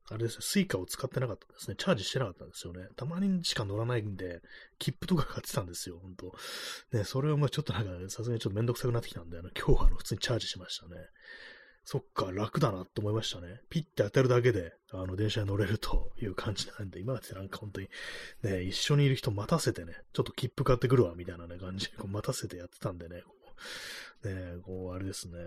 [0.09, 1.75] あれですね、スイカを使ってなかったんですね。
[1.77, 2.87] チャージしてなかったんですよね。
[2.97, 4.41] たまにしか乗らないんで、
[4.79, 6.33] 切符とか買ってたんですよ、ほんと。
[6.93, 10.97] ね、それをまあちょっとなんか、さすがにちょっとめんどくさくなってきたんで、あの、今日はあの、普通にチャージしましたね。
[11.89, 13.61] そっか、楽だなって思いましたね。
[13.71, 17.89] ピッて当てるだけで、あの、電車に乗れるという感じなんで、今までなんか本当に、
[18.43, 23.35] ね、一緒にいる人待たせてね、ちょっと切符買ってくるわ、みたいなね、感じで、こう待たせてやってたんでね、こ
[24.25, 25.39] う、ね、こう、あれですね。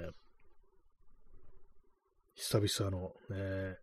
[2.36, 3.76] 久々の、ね、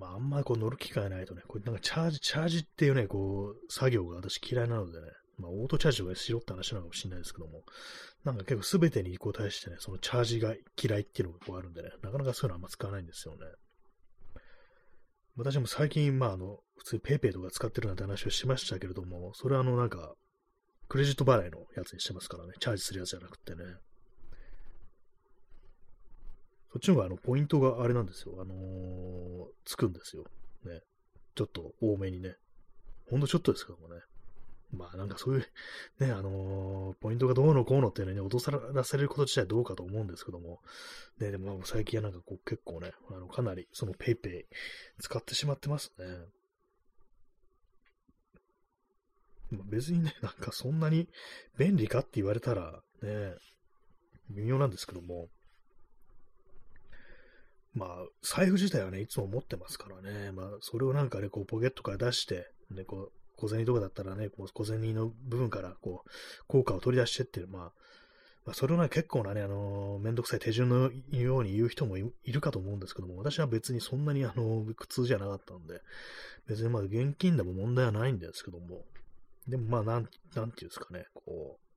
[0.00, 5.08] まあ、あんまりこう乗る機会ないとね、これなんかチャージ、チャージっていうね、こう、作業が私嫌いなのでね、
[5.38, 7.62] まあ、オートチャージをしろって話なのかもしれないですけども、
[8.24, 13.40] なんか結構すべてにこう対してね、そのチャージが嫌いっていうのがこうあるんでね、なかなかそういうのはあんま使わないんですよね。
[15.36, 20.14] 私も最近、まあ、あの、普通に PayPay とか使ってるなんて話をしましたけれども、それはあの、なんか、
[20.88, 23.64] クレジット払いのやつにしてますからね、チャージするやつじゃなくてね。
[26.72, 28.34] そっちの方があのポイントがあれなんですよ。
[28.38, 30.24] あのー、つくんですよ。
[30.64, 30.80] ね。
[31.34, 32.36] ちょっと多めにね。
[33.10, 34.00] ほんとちょっとですけどもね。
[34.72, 35.46] まあなんかそういう、
[35.98, 40.60] ね、あのー、ポイントがどうのこうのっていうのに落とさらせること自体どうかと思うんですけども、
[41.18, 44.44] ね、でも最近はなんかこう結構ね、あのかなりその PayPay
[45.00, 46.04] 使ってしまってますね。
[49.68, 51.08] 別にね、なんかそんなに
[51.58, 53.34] 便利かって言われたら、ね、
[54.30, 55.28] 微妙なんですけども、
[57.74, 57.88] まあ、
[58.22, 66.10] 財布自体はね、いつも持ってますからね、まあ、それをなんかね、こう、ポケットから出して、ね、こう、小銭とかだったらね、こう小銭の部分から、こう、
[66.46, 67.62] 効果を取り出してっていう、まあ、
[68.44, 75.80] まあ、それをね、結構なね、あの、めんどくさい手順のように言う人もいるかと思うんですけども、私は別にそんなにあの、苦痛じゃなかったんで、
[76.46, 78.84] 別にまあ、現金でも問題はないんですけども、
[79.46, 81.70] でもまあ、なん、なんていうんですかね、こう、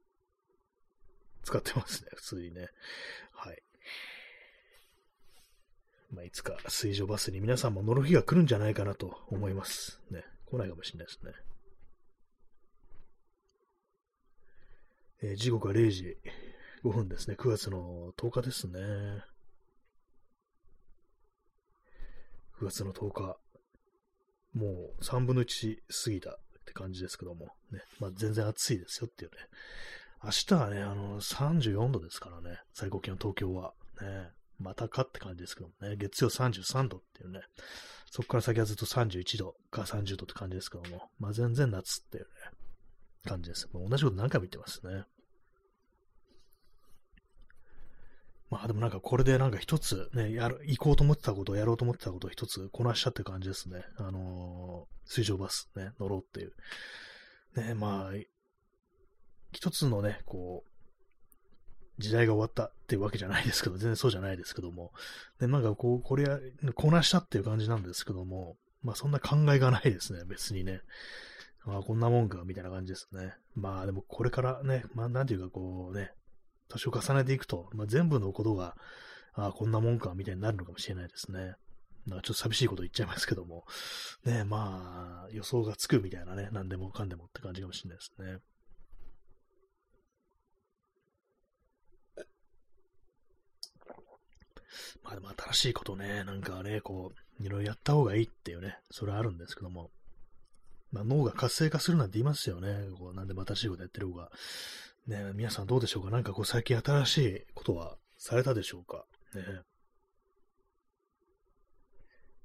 [1.44, 2.70] 使ってますね、普通にね。
[3.34, 3.62] はい。
[6.14, 10.00] まあ、いつか水上バスに皆さんも乗る日が来るんじゃないかなと思います。
[10.12, 10.24] ね。
[10.46, 11.32] 来ないかもしれないですね。
[15.24, 16.18] えー、時刻は0時
[16.84, 17.36] 5分ですね。
[17.36, 18.80] 9月の10日ですね。
[22.60, 23.38] 9月の10日。
[24.54, 27.48] もう3分の1過ぎたって感じですけども。
[27.72, 27.82] ね。
[28.00, 29.38] まあ、全然暑いですよっていうね。
[30.24, 32.60] 明日はね、あの、34度ですからね。
[32.72, 33.74] 最高気温東京は。
[34.00, 34.32] ね。
[34.60, 35.96] またかって感じですけどもね。
[35.96, 37.42] 月曜33度っていうね。
[38.10, 41.10] そこから先はずっと31度か30度って感じですけども。
[41.20, 42.30] まあ全然夏っていうね。
[43.26, 43.70] 感じです。
[43.74, 45.04] もう同じこと何回も言ってますね。
[48.50, 53.84] まあでもなんかこれでなんか一つね、やる、行こうと思ってたことをやろうと思ってたことを一つこなしたって感じですね。
[53.98, 56.54] あのー、水上バスね、乗ろうっていう。
[57.56, 58.12] ね、まあ、
[59.52, 60.73] 一つのね、こう、
[62.00, 64.92] 時代が終わったっていうわけじゃないですけど、全然そうじゃないですけども、
[65.40, 66.40] で、なんかこう、これや、
[66.76, 70.82] こなしたっていう感じなんですけども、まあそんな考えがないですね、別にね。
[71.66, 73.34] まあこんなもんか、みたいな感じですね。
[73.56, 76.12] まあでもこれからね、まあなんていうかこうね、
[76.68, 78.76] 年を重ねていくと、まあ、全部のことが、
[79.34, 81.56] ああ、こんなもんか、みたいになるのかもしれないですね。
[82.08, 83.66] なんかちょっと寂しいこと言っちゃいますけども、
[84.26, 88.40] ね、まあ、予想がつくみたいなね、何でもかんでもって感じかもしれないですね。
[95.04, 99.92] まあでも新しいことね、なんかね、こう、いろいろやった方がいいっていうね、それはあるんですけども、
[100.92, 102.90] まあ脳が活性化するなんて言いますよね。
[102.98, 104.32] こう、なんでも新しいことやってる方が。
[105.08, 106.12] ね、皆さんどうでしょうか？
[106.12, 109.06] なんかこう最近新しいことはされたでしょうか？
[109.36, 109.44] ね。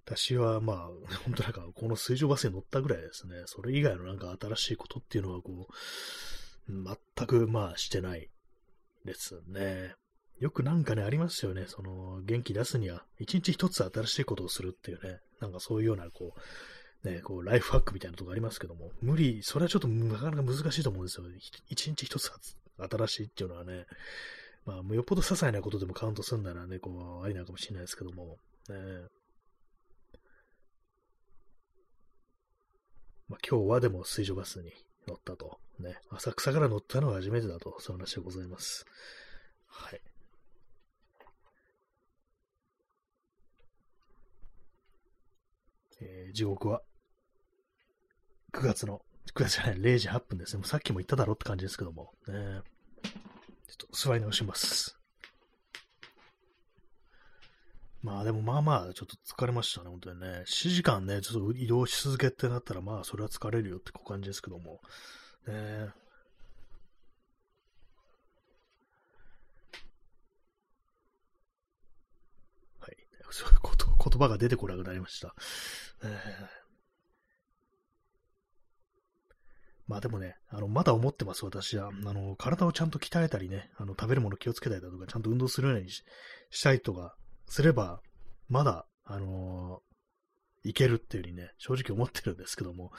[0.04, 0.86] 私はまあ、
[1.24, 3.42] 本当なんかこの水上バスに乗ったぐらいですね。
[3.46, 6.72] それ以外のなんか新しいことっていうのはこう、
[7.16, 8.28] 全くまあしてない
[9.04, 9.94] ですね。
[10.40, 11.64] よくなんかね、ありますよね。
[11.66, 15.20] その、元気出すには、一日一つ新しいことをするっていうね。
[15.40, 16.34] なんかそういうような、こ
[17.04, 21.26] う、ね、こう、ライフハックみたいなとこありますけども、無理、それはちょっとなかなか難しいと思うんですよ。
[21.68, 22.30] 一日一つ
[22.76, 23.86] 新しいっていうのはね、
[24.64, 28.36] まあ、よっぽど些細なことでもカウントするならね、こう、ありなのかもしれないですけども、
[28.68, 28.74] ね、
[33.28, 34.72] まあ、今日はでも水上バスに
[35.06, 35.58] 乗ったと。
[35.80, 38.84] ね、浅草から乗ったのは初めてだと、そういう話でございます。
[39.66, 40.00] はい。
[46.00, 46.82] えー、時刻は
[48.52, 49.00] 9月の、
[49.34, 50.60] 9月じゃない、0時8分ですね。
[50.60, 52.62] もうさっきも言っただろって感じですけども、ね、
[53.02, 54.98] ちょっと座り直します。
[58.02, 60.44] まあでもまあまあちょっと疲れましたね、本当にね。
[60.46, 64.80] 7時間ね、ちょっと移動し続けってなったらまあそれは疲れるよって感じですけども。
[65.46, 65.88] ね
[72.80, 72.96] はい。
[73.30, 75.34] そういうこと言葉が出てこなくなりました。
[76.02, 76.10] えー、
[79.86, 81.88] まあでもね、あの、まだ思ってます、私は。
[81.88, 86.04] あの、体をちゃんと鍛えたりね、あの、食べるもの気をつけたりだとか、ちゃんと運動するようにし
[86.62, 88.00] たいとか、すれば、
[88.48, 92.92] まだ、あのー、いけるっていうふうにね、正直思ってるんですけども、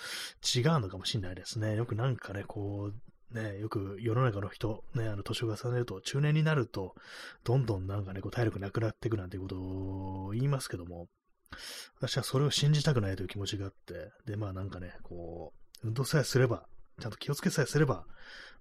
[0.55, 1.75] 違うのかもしれないですね。
[1.75, 6.95] よくなんかね、こう、ね、よく世の中の人、ね、あの、年を重ねると、中年になると、
[7.43, 11.07] どんどんなんかね、こう、体力なくなっていくなんていうことを言いますけども、
[11.97, 15.53] 私はそれを信じたくないという気持ちがあって、で、まあなんかね、こ
[15.83, 16.65] う、運動さえすれば、
[16.99, 18.05] ちゃんと気をつけさえすれば、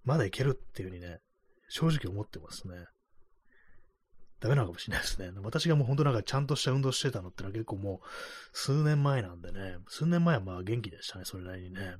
[0.05, 1.21] まだいけるっていうふうにね、
[1.69, 2.87] 正直思ってますね。
[4.41, 5.33] ダメなのかもしれないですね。
[5.43, 8.09] 私がもう本当なんかちゃんとした運動してたのってのは結構もう
[8.53, 11.97] 数年前なんでね、数年前はまあ元気でしたね、それなりにね。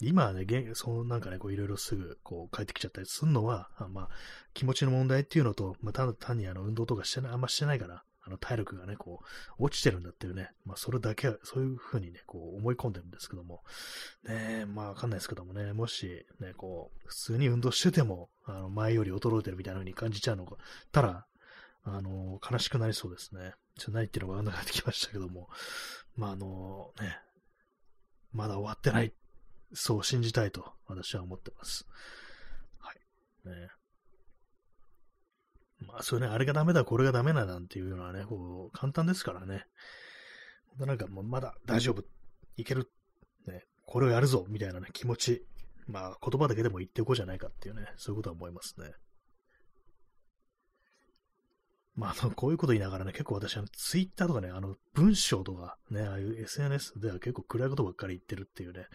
[0.00, 4.08] 今はね、そうなんかね、こういろいろすぐこう帰ってきちゃったりするのは、あまあ
[4.52, 9.20] 気持ちの問題っていうのと、まあただ単にあの運動とかしてない、あんましてないから、あの体力がね、こ
[9.58, 13.62] う、落ちてるんだっていうね、まあそれだけは、そういうふうにね、こう思い込んでるんですけども、
[14.24, 20.56] ねえまあわかんないですけどもね、もしね、こう、普通に運動してても、あの前より衰えてるみたいな風に感じちゃうのが、
[20.90, 21.26] たら、
[21.84, 23.52] あの、悲しくなりそうですね。
[23.78, 25.48] ちょっと何言ってるのかわかんなくなってきましたけども、
[26.16, 27.18] まあ、あの、ね、
[28.32, 29.12] まだ終わってないっ
[29.72, 31.86] そう信じたいと私は思ってます。
[32.78, 33.48] はい。
[33.48, 33.68] ね。
[35.80, 39.66] まあ、そういうね、あれがダメだ、これがダメだなんていうのはね、こう、簡単ですからね。
[40.78, 42.02] なんかもうまだ大丈夫、
[42.56, 42.90] いける、
[43.46, 45.46] ね、これをやるぞ、みたいなね、気持ち、
[45.86, 48.92] まあ、言葉だけでも言っておこうじゃないかっていうね、そういうことは思いますね。
[51.96, 58.86] まあ、こういうこと言いながらね、結構私、あの、ツイッターとかね、あの、文章とか、ね、ああいう SNS では結構暗いことばっかり言ってるっていうね、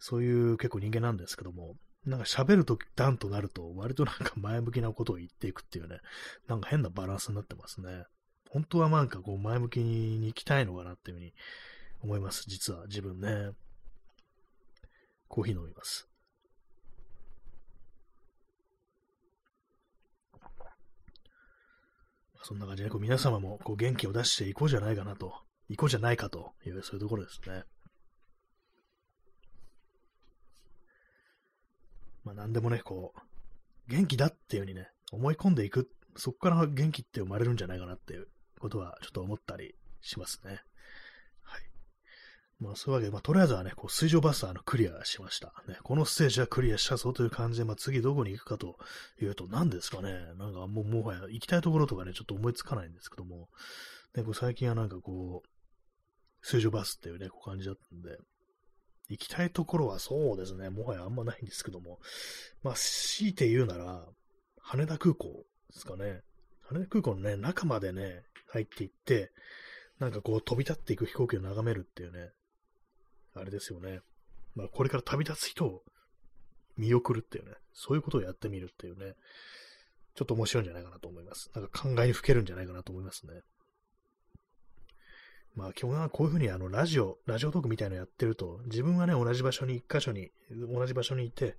[0.00, 5.98] そういう結構人間なんですけども、なんか喋ると段となると、割となんか前向きなことを言っていくっていうね、
[6.48, 8.04] なんか変なバランスになってますね。
[8.50, 11.32] 本当はなんかこう前向きに行きたいのかなっていうふうに
[12.02, 13.52] 思います、実は自分ね。
[15.28, 16.11] コーヒー飲みます。
[22.42, 25.32] そんな感じで、こう皆様もこう元気を出していこうじゃないかなと、
[25.68, 27.62] いこうじゃないかという、そういうところですね。
[32.24, 33.20] まあ何でもね、こう、
[33.90, 38.28] 元気だっていう風にね、思い込んでいく、そこから元気って生まれるんじゃないかなっていう
[38.58, 40.62] ことはちょっと思ったりしますね。
[42.62, 45.52] まあそういうわけで、まあとりあえずはね、こう水上バスターのクリアしました。
[45.66, 48.78] ね、このステージはクリアしたぞという感じで、まあ次どこに行くかと
[49.20, 50.12] いうと何ですかね。
[50.38, 53.48] なんかもうもはや行きたいところとかね、ちょっと思いつかないんですけども、
[54.14, 55.48] ね、こう最近はなんかこう、
[56.42, 58.16] 水上バスっていうね、こう感じだったんで、
[59.08, 61.98] 行きたいところはそうですね、もはやあんまないんですけども、
[62.62, 64.06] まあ、強いて言うなら、
[64.58, 66.22] 羽田空港ですかね。
[66.62, 69.32] 羽田空港のね、中までね、入っていって、
[69.98, 72.30] なんかこう飛び立っていく飛行機を眺めるっていうね、
[73.34, 74.00] あれですよね。
[74.54, 75.82] まあ、これから旅立つ人を
[76.76, 79.14] 見送るっていうね、そういうことをやってみるっていうね、
[80.14, 81.50] ちょっと面白いんじゃないかなと思います。
[81.54, 83.40] なんか考えにふけるんじゃないかなと思いますね。
[85.54, 91.56] まあ、基本はこういうふうにあの、ラジオ、ラジオトークみたいなのやってると、自分がね、同じ場所に、一箇所に、同じ場所にいて、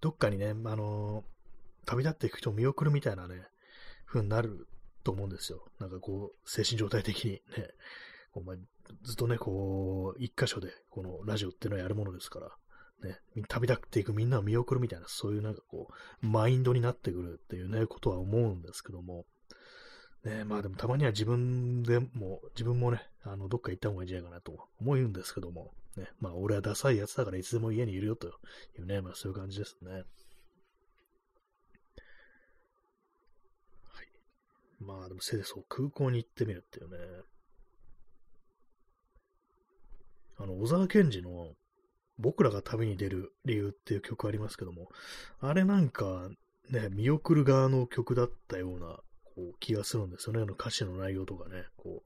[0.00, 3.42] どっかにね、あのー、旅立っていく人を見送るみたいなね、
[4.06, 4.66] 風になる
[5.04, 5.64] と思うんですよ。
[5.78, 7.40] なんかこう、精神状態的にね、
[8.36, 8.56] お前、
[9.02, 12.50] ずっとね、こう、一箇所で、このラジオっていうのはやるものですから、
[13.02, 13.18] ね、
[13.48, 15.88] 旅立っていくみんなを見送るみたいな、そういうなんかこ
[16.22, 19.24] う、マインドになってくるっていうね、ことは思うんですけども、
[20.24, 28.30] ね、まあでもたまには自分でも、自分もね、あの、どっか行った方がいいんじゃないかなと思うんですけども、ね、まあ俺はダサいやつだからいつでも家にいるよとい
[28.78, 29.92] うね、まあそういう感じですね。
[29.92, 30.04] はい。
[34.80, 36.98] まあでもせいでそう、空港に行ってみるっていうね。
[40.38, 41.54] あの、小沢健二の
[42.18, 44.88] 僕らが旅に出る理由っていう曲ありますけども、
[45.40, 46.28] あれなんか
[46.70, 50.42] ね、見送る側の曲だったようなこう気がするんですよね。
[50.42, 51.64] あの歌詞の内容とかね。
[51.76, 52.02] こ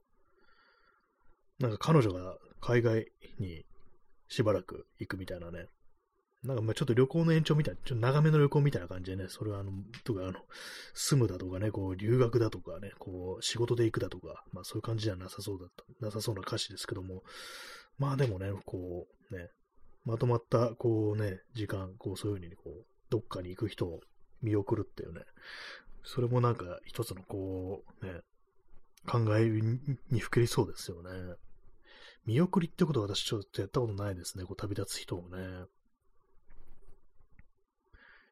[1.59, 1.63] う。
[1.63, 3.05] なんか彼女が海外
[3.39, 3.65] に
[4.27, 5.67] しばらく行くみたいなね。
[6.43, 9.71] なんかまあちょっと旅行の延長みたいな、ちょっと長めの旅行みたいな感じでね、それはあの、
[10.03, 10.39] とかあの、
[10.93, 15.69] 住むだとかね、こう留学だとかね、こう仕事で行くだとか、まあそういう感じじゃなさそうだっ
[15.99, 17.21] た、なさそうな歌詞ですけども、
[17.97, 19.49] まあでもね、こうね、
[20.05, 24.01] まとまった、こうね、時間、こうそういうふうにこう、どっかに行く人を
[24.41, 25.21] 見送るっていうね、
[26.03, 28.21] それもなんか一つのこう、ね、
[29.07, 29.49] 考え
[30.09, 31.35] にふけりそうですよね。
[32.25, 34.45] 見送りってことは私ちょっとやったことないですね。
[34.45, 35.65] こう旅立つ人をね。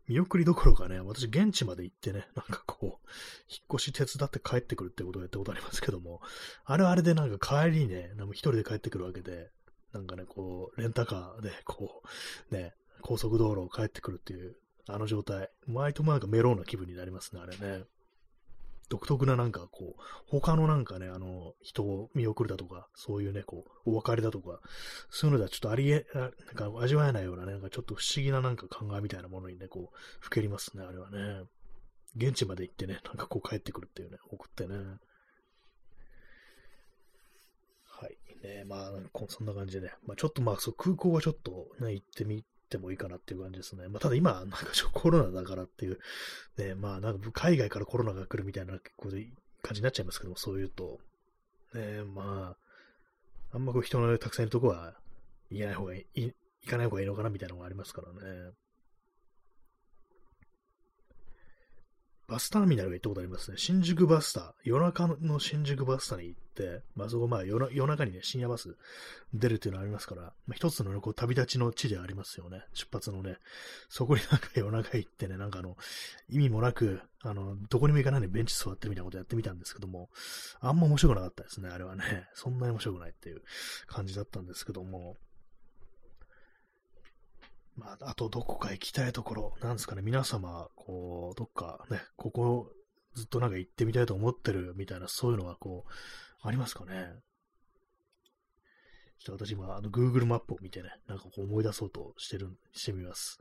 [0.09, 3.07] 見送りどころかね、私現地まで行ってね、なんかこう、
[3.47, 6.19] 引っ越し手伝って帰ってくるってことをやったことありますけども、
[6.65, 9.51] あれはあれでなんか帰りにね、なんか一人で帰ってくるわけで、
[9.93, 12.01] なんかね、こう、レンタカーで、こ
[12.51, 14.55] う、ね、高速道路を帰ってくるっていう
[14.87, 15.49] あの状態。
[15.67, 17.83] 毎ともなんかメローな気分になりますね、あれね。
[18.89, 24.59] 独特ななんかこう、他のなんかね、あの、人を見送るだとか、そういうね、こう、お別れだとか、
[25.09, 31.43] そういうのではちょっとありえ、なんか味わえないようなね、なんかちょっと不思議ななんか考えみたいなものにね、こう、ふけりますね、あれはね。
[32.15, 34.75] 現地まで行ってね、なんかこう帰ってくるっていうね、送ってね。
[37.85, 38.17] はい。
[38.43, 38.91] ね、まあ、
[39.27, 39.93] そんな感じでね。
[40.05, 43.87] まあ、ちょっとまあ、そう、空港はちょっとね、行ってみってもいいかなっていう感じですね。
[43.87, 45.99] まあ、ただ今、なんかちょコロナだからっていう、
[46.57, 49.11] ね、まあ、なんか海外からコロナが来るみたいな感
[49.73, 50.99] じになっちゃいますけども、そういうと、
[51.73, 54.93] ね、まあ、あんまこう人のたくさんいるとこは、
[55.49, 56.21] 行かない方がいい、
[56.61, 58.51] 行かない方がいいのかなみたいなのがありますからね。
[62.29, 63.57] バスターミナルが行ったことありますね。
[63.57, 64.51] 新宿バスター。
[64.63, 68.77] 夜中の新宿バスターに行って、まあそこまあ夜中にね、深夜バス
[69.33, 72.63] 出るっていうのありますから、まあ一つのね、こう旅立ちの地でありますよね。
[72.73, 73.37] 出発のね。
[73.89, 75.75] そこになんか夜中行ってね、なんかあの、
[76.29, 80.09] 意味もなく、あの、どこにも行かないでベンチ座ってみたいなことやってみたんですけども、
[80.59, 82.27] あんま面白くなかったですね、あれはね。
[82.35, 83.41] そんなに面白くないっていう
[83.87, 85.17] 感じだったんですけども、
[87.79, 92.71] まあ、あとどこか行きたいところ、なんですかね、皆様、こう、どっかね、ここ
[93.15, 97.13] ずっとなんか行ってみたいと思ってるみたいな、そういうのはこう、ありますかね。
[99.19, 103.39] ちょっと私今、あの、Google マップを見てね、なんかこう思い出そうとしてる、してみます。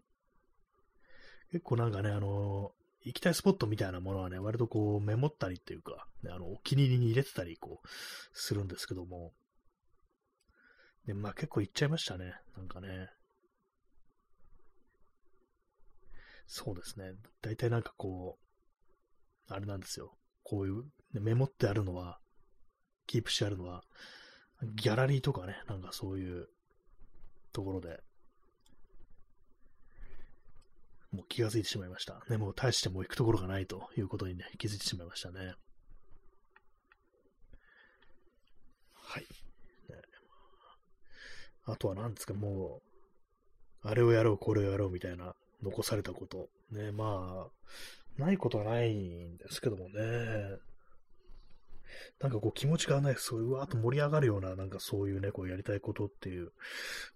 [1.50, 2.72] 結構なんかね、あの
[3.02, 7.88] 行きたいスポットみたいなものはね、割とこうメモったりっていうか、ね、あの、お気に入りに入れてたり、こう、
[8.32, 9.32] するんですけども。
[11.06, 12.34] で、まあ結構行っちゃいましたね。
[12.56, 13.08] なんかね。
[16.48, 17.12] そうですね。
[17.42, 18.38] 大体なんかこ
[19.50, 20.16] う、あれなんですよ。
[20.42, 20.82] こういう、
[21.12, 22.18] ね、メモってあるのは、
[23.06, 23.84] キープしてあるのは、
[24.62, 26.48] ギャラリーとかね、なんかそういう
[27.52, 28.00] ところで、
[31.12, 32.24] もう気がついてしまいました。
[32.30, 35.54] ね、もう大してもう行くところがないということにね、気づいてしまいましたね。
[38.94, 39.22] はい。
[39.22, 39.28] ね、
[41.64, 42.80] あとは何ですか、も
[43.84, 46.48] う、あれをやろう、これをやろうみたいな、残されたこと。
[46.70, 50.58] ね、まあ、ないことはないんですけどもね。
[52.20, 56.52] なんかこう気持ちがね、そういうわーっと盛り上がるような、なんかそういうね、こうやりたいことっていう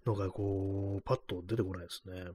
[0.05, 2.31] のがこう、パッと出てこないですね。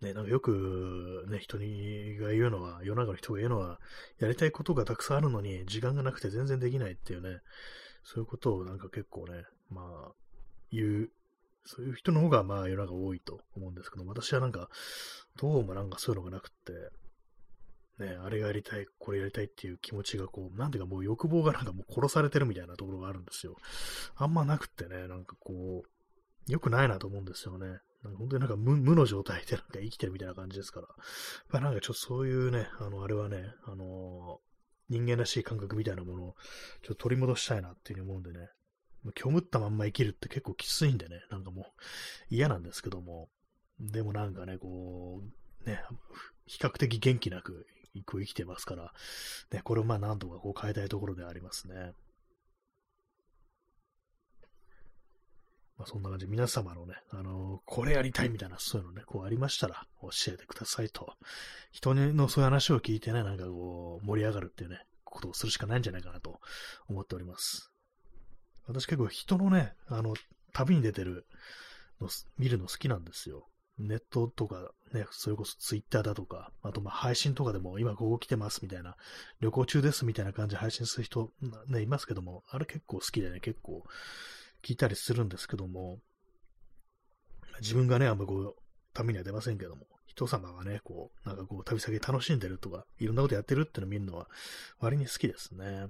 [0.00, 3.80] ね、なんかよく、ね、人にが言うのは、世の中の人が言うのは、
[4.18, 7.40] やりたいことがたくさんあるのに、時間がなくて全然できないっていうね、
[8.02, 10.12] そういうことをなんか結構ね、まあ、
[10.70, 11.10] 言う、
[11.66, 14.68] そういう人の方がまあ世の中多いと思うんですけど、私はなんか、
[15.40, 16.50] どうもなんかそういうのがなくっ
[17.98, 23.56] て、ね、あれがやりたい、これやりたいっていう気持ちがこう、なんていうかもう欲望がなんかもう殺されてるみたいなところがあるんですよ。
[24.16, 25.88] あんまなくってね、なんかこう、
[26.52, 27.66] 良くないなと思うんですよね。
[28.02, 30.88] なんか本当になんか無無の状態でなんか生きてるみたいな感じですから。
[31.48, 36.34] まあなんかちょっとそういうね、あの、あれはね、あのー、人間らしい感覚みたいなものを
[36.82, 38.50] ちょっと取り戻したいなっていうふうに思うんでね。
[39.16, 41.64] 虚無ったまんま生きるって結構きついんでね、なんかもう
[42.30, 43.28] 嫌なんですけども。
[43.80, 45.20] でもなんかね、こ
[45.64, 45.82] う、ね、
[46.46, 47.66] 比較的元気なく
[48.04, 48.92] 生きてますから、
[49.52, 51.92] ね、これをまあなんとかこう変えたいところでありますね。
[55.76, 61.14] まあ、そんな感じで皆様のね、あのー、これやりたいみたいな、そういうのね、こうありましたら教えてくださいと。
[61.72, 66.40] 人のそういう話を聞いてね、なんかこう、盛り上がるっていうね、ことをするしかないんじゃないかなと
[66.88, 67.73] 思っております。
[68.66, 70.14] 私結構人のね、あの、
[70.52, 71.26] 旅に出てる
[72.00, 72.08] の、
[72.38, 73.48] 見るの好きなんですよ。
[73.78, 78.96] ネットとかね、それこそツイッターだとか、あとまあ配信とかでも今ここ来てますみたいな、
[79.40, 81.32] 旅行中ですみたいな感じで配信する人、
[81.66, 83.82] ね、いますけども、あれ結構好きでね、結構
[84.62, 85.98] 聞いたりするんですけども、
[87.60, 88.56] 自分がね、あんまこう、
[88.92, 94.28] 旅には出ませんけども、人様がね、こう、なんかこう、旅先楽しんでるとか、いろんなことやってるっての見るのは、
[94.78, 95.88] 割に好きですね。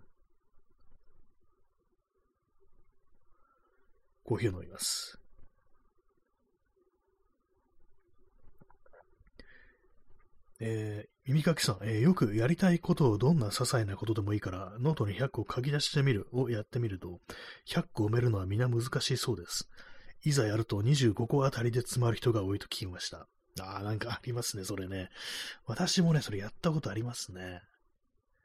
[4.25, 5.18] コーヒーを飲みます。
[10.61, 17.20] えー、耳かきさん、えー、よくやりたいことをどんな些細なことでもいいから、ノートに100個書き出してみるをやってみると、
[17.66, 19.68] 100個埋めるのは皆難しいそうです。
[20.22, 23.29] いざやると25個あたりで詰まる人が多いと聞きました。
[23.61, 25.11] ああ、なんかありますね、それね。
[25.66, 27.61] 私もね、それやったことありますね。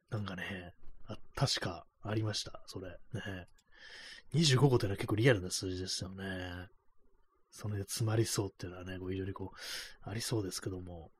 [0.10, 0.74] なんかね、
[1.08, 2.90] あ確かありました、それ。
[3.14, 3.48] ね。
[4.34, 6.68] 25個ってのは結構リアルな数字ですよね。
[7.52, 11.12] それで詰まりそうっていうのはね、こう非常にこう、ありそうですけども。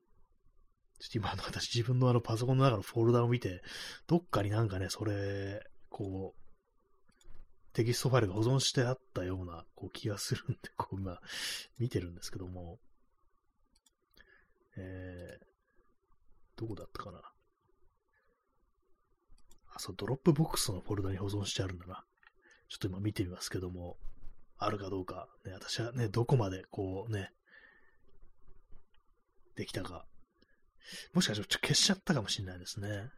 [1.00, 3.62] ちょっと今の私自分のあのパソコンの中のフォルダを見て、
[4.06, 11.20] どっかになんかね、それ、こう、テキストファイルが保存してあったようなこう気がするんで、こう今
[11.78, 12.80] 見てるんですけども、
[14.76, 17.20] えー、どこだったかな。
[19.74, 22.04] あ、そう、ドロップボックスのフォルダに保存してあるんだな。
[22.70, 23.98] ちょっと今見てみますけども、
[24.58, 27.32] あるかどうか、ね、私はね、どこまでこうね、
[29.56, 30.06] できたか
[31.14, 33.10] もしかしたらちょっと消しちゃったかもしれないですね。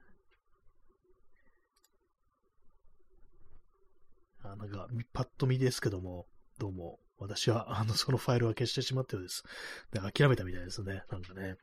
[4.43, 6.26] あなんか、パッと見ですけども、
[6.58, 9.43] どうも、私は、あの、そのファイルは消してしまったようです。
[9.91, 11.04] で、諦めたみたいですね。
[11.12, 11.58] なんかね。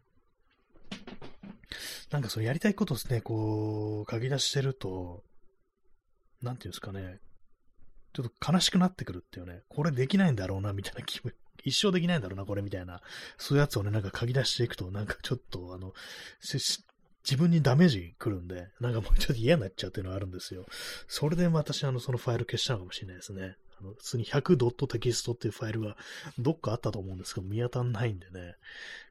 [2.10, 5.24] なんかそのやりたいことですね、こう、書き出してると、
[6.40, 7.18] なんていうんですかね、
[8.18, 13.00] ちょっと悲しくなってくるっていうね、これできないんだろうな、みたいな気分 一生できないんだろうな、これみたいな、
[13.36, 15.94] そういうやつをね、なんか書き出していくと、なんかちょっと、あの、
[16.42, 20.66] 自分にダメージ来るんで、なんかもうちょっと嫌になっちゃうっていうのがあるんですよ。
[21.06, 23.56] それで私、あの、そのファイル消したのかもしれないですね。
[23.80, 25.96] あの、普通に 100.txt っていうファイルが
[26.38, 28.56] どっかあったと思うんですけど、見当たんないんでね。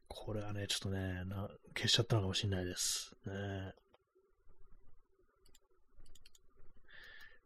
[0.09, 3.15] これはね、ちょっとね、な消しちゃったのかもしれないです。
[3.25, 3.73] ね。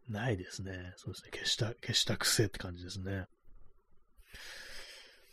[0.08, 0.92] ないですね。
[0.96, 1.30] そうですね。
[1.32, 3.26] 消した、消した癖って感じですね。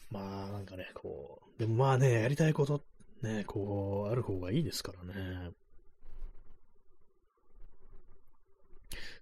[0.10, 2.84] まあ、なんかね、こう、でもまあね、やりたいこと
[3.22, 5.52] ね、こう、ある方がいいですからね。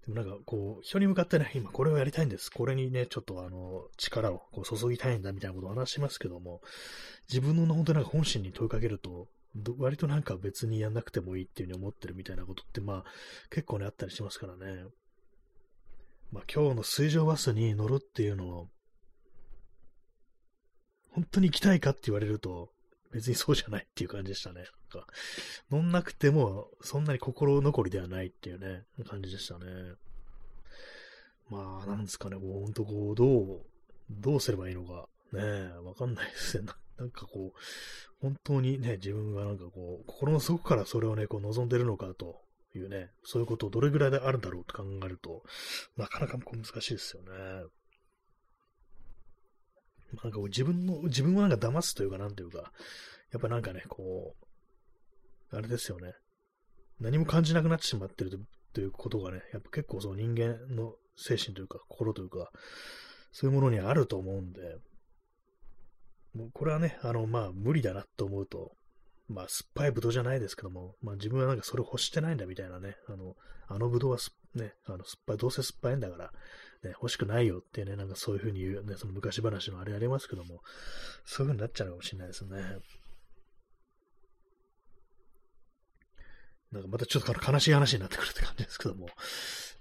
[0.05, 2.49] でもなんかこう、人に向かってね、今これをやりたいんです。
[2.49, 6.61] これにね、ちょっとあの、力をこう注ぎたいんだみたいなことを話しますけども、
[7.27, 9.27] 自分の本当になんか本心に問いかけると、
[9.77, 13.03] 割となんか別にやんなくてもいいっていうふうに思ってるみたいなことって、まあ、
[13.49, 14.85] 結構ね、あったりしますからね。
[16.32, 18.67] まあ、今日の水上バスに乗るっていうのを、
[21.11, 22.69] 本当に行きたいかって言われると、
[23.11, 24.61] 別にそうじゃないっていう感じでしたね。
[24.93, 25.07] なんか
[25.71, 29.65] 乗んなくても、そんなに心残りではないっていうね、感じでしたね。
[31.49, 33.65] まあ、なんですかね、もう本当こう、どう、
[34.09, 35.41] どうすればいいのか、ね、
[35.84, 36.67] わかんないですね。
[36.97, 37.59] なんかこう、
[38.21, 42.41] 本当にね、自分がなんかこう、心の底からそれをね、こう望んでるのかと
[42.76, 45.43] いうね、そういうことをどれぐらいであるんだろうと考えると、
[45.97, 47.30] なかなか難しいですよね。
[50.24, 52.72] なんかこう自分の、自分をなんか騙すというか、なんというか、
[53.32, 54.36] やっぱなんかね、こ
[55.51, 56.13] う、あれですよね。
[56.99, 58.32] 何も感じなくなってしまってる
[58.74, 62.49] ということがね、やっぱ結構その人間の精神というか、心というか、
[63.32, 64.61] そういうものにあると思うんで、
[66.34, 68.72] もうこれはね、あの、まあ、無理だなと思うと、
[69.30, 73.36] まあ、酸っぱいブドウじゃないですけども、まあ、自分はなんかそれ欲してないんだみたいなね、あの、
[73.67, 74.17] あのブドウは
[74.55, 76.32] ね、あの、酸っぱい、どうせ酸っぱいんだから、
[76.84, 80.61] ね、欲しくないよってね、なんかそういうふうに言う、ね、その昔話のあれありますけども、
[81.25, 82.61] そういうふうになっちゃうかもしれないですね。
[86.71, 89.07] なんかまたちょっと悲しい話になってくるって感じですけども、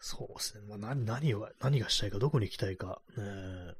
[0.01, 3.75] そうですね、まあ、何何を、何がしたいか、どこに行きたいか、ね、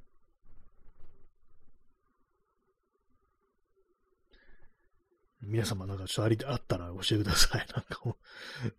[5.47, 7.67] 皆様なんかちょっとあり、あったら教えてください。
[7.73, 8.17] なんかも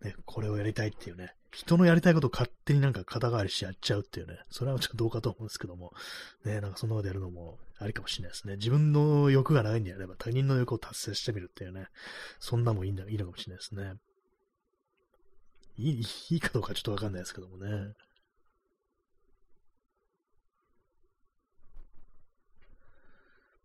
[0.02, 1.34] う、ね、これをやりたいっていうね。
[1.50, 4.38] 人のやりたいことを勝手になんか肩代わりしてやっちゃうっていうね。
[4.50, 5.92] それはちょっとどうかと思うんですけども。
[6.44, 8.56] ね、なんかそんなことやるのもありかもしれないですね。
[8.56, 11.88] 自分の欲がないんであれば他人の欲を達成してみるっていうね。
[12.38, 13.94] そんなもいいんだ、いいのかもしれないですね。
[15.78, 17.94] いい、いいかどうかちょっとわかんないですけどもね。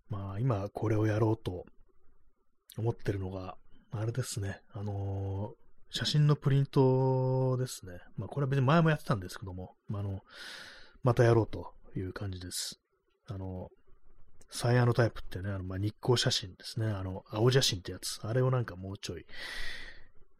[0.09, 1.65] まあ、今これをやろうと
[2.77, 3.57] 思ってるのが、
[3.91, 7.99] あれですね、あのー、写真のプリントですね。
[8.17, 10.21] まあ、これは別に前もやってたんですけども、まあ、あの、
[11.03, 12.79] またやろうという感じです。
[13.27, 13.69] あの、
[14.49, 16.87] サイヤのタイプってね、あのまあ、日光写真ですね。
[16.87, 18.19] あの、青写真ってやつ。
[18.23, 19.25] あれをなんかもうちょい、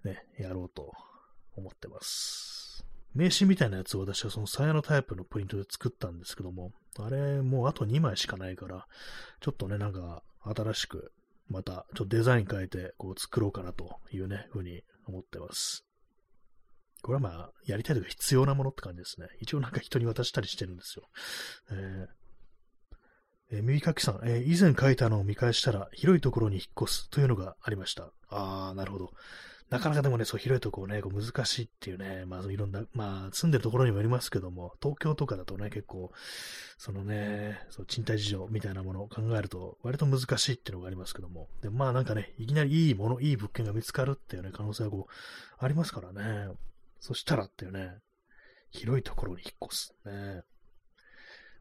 [0.04, 0.92] ね、やろうと
[1.56, 2.86] 思ってます。
[3.14, 8.88] 名刺みたいなやつを私はそのサイヤのタイプのプリントで作ったんですけども、あれもうあと2枚しかないから、
[9.40, 11.12] ちょっとね、なんか新しく
[11.54, 15.86] また、ちょっとデザイン変えて、こう作ろうかなというね、ふうに思ってます。
[17.04, 19.28] これはまあ、やりたいとか必要なものって感じですね。
[19.40, 21.08] 一応なんか人に渡したりしてるんですよ。
[21.72, 28.12] えー、えー、耳かきさん、えー、以前書いたのを見返したら、広いところに引っ越すというのがありました。
[28.30, 29.12] あー、なるほど。
[29.74, 36.12] なかなかでもね、そう広いところね、こう難しいっていうね、まあいろんな、まあ住んでるところにもよりますけども、東京とかだとね、結構、
[36.78, 45.12] そのね、そう賃貸事情みたいなものを考えると、割と難しいっていうのがありますけども、でまあなんかね、いきなりいいもの、いい物件が見つかるっていうね、可能性はこう、
[45.58, 46.54] ありますからね。
[47.00, 47.98] そしたらっていうね、
[48.70, 49.96] 広いところに引っ越す。
[50.06, 50.44] ね。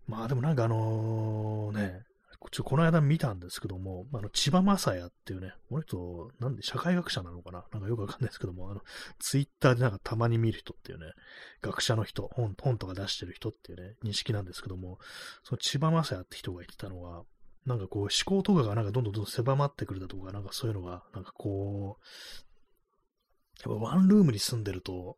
[0.06, 2.02] まあでもなんかあのね、
[2.50, 7.64] ちょこの間見たんですけども、あの、千葉雅也っていうね、この人、なんで社会学者なのかな？
[7.72, 8.80] なんかよくわかんないですけども、あの、
[9.18, 11.12] ツイッターでなんかたまに見る人っていうね、
[11.60, 14.98] 学者の人、本、本とか出してる人っていうね、認識なんですけども、
[15.44, 17.24] その千葉雅也って人が言ってたのは、
[17.64, 25.16] なんかこう、思考とかがなんかどんどんどんどん狭まってくるだとか、なんかそういうのが、なんかこう、やっぱワンルームに住んでると、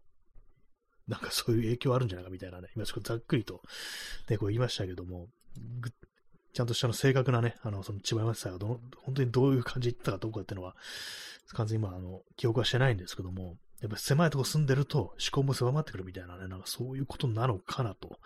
[1.07, 3.63] なんかそういう影響あるんじゃないかみたいなね、今ちょっとざっくりと、
[4.29, 5.29] ね、こう言いましたけども、
[6.55, 10.77] ちゃんとしたの正確なね、あの、その千葉山さんがどの、本当にどういう感じで言ったかどうかっていうのは、
[11.53, 18.19] 完全に今、あの、記憶はしてないんですけども、やっぱ狭いとこ住んでると思考も狭まってくるみたいなね、なんかそういうことなのかなと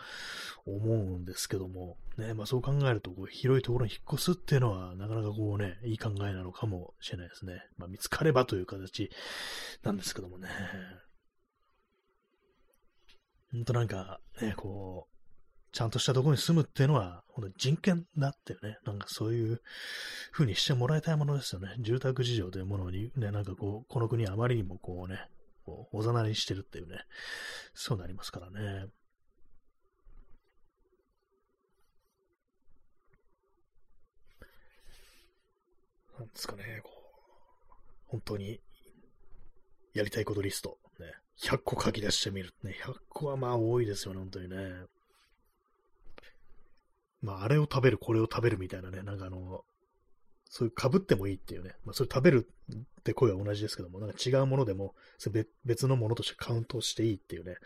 [0.66, 7.66] 思うんですけども、ね、まあそう考えると、こう広いところに引っ越すっていうのは、なかなかこうね、いい考えなのかもしれないですね。
[7.76, 9.10] まあ見つかればという形
[9.82, 10.48] なんですけどもね。
[13.50, 15.17] ほんとなんか、ね、こう、
[15.72, 19.60] ちゃんとしたところに住むっていうのは、本当人権だっていうね、なんかそういう
[20.32, 21.74] 風にしてもらいたいものですよね。
[21.80, 25.18] 住宅事情というものにね、なんかこう、この国あまりにもこうね、
[25.64, 26.98] こうおざなりしてるっていうね、
[27.74, 28.86] そうなりますからね。
[36.18, 37.74] なんですかね、こう、
[38.06, 38.60] 本当に、
[39.94, 42.52] やりたいことリスト、ね、100個書き出してみる。
[42.62, 44.56] ね、100個はまあ多いですよね、本当にね。
[47.22, 49.64] まあ、あれを食べる、これを食べるみたいなね、なんかあの、
[50.50, 54.94] そういう被ってもいいっていうね、まあ、それ食べるって声は同じですけども、なんか違うものでも、
[55.64, 57.56] 別のものとしてカウントしていいっていうね、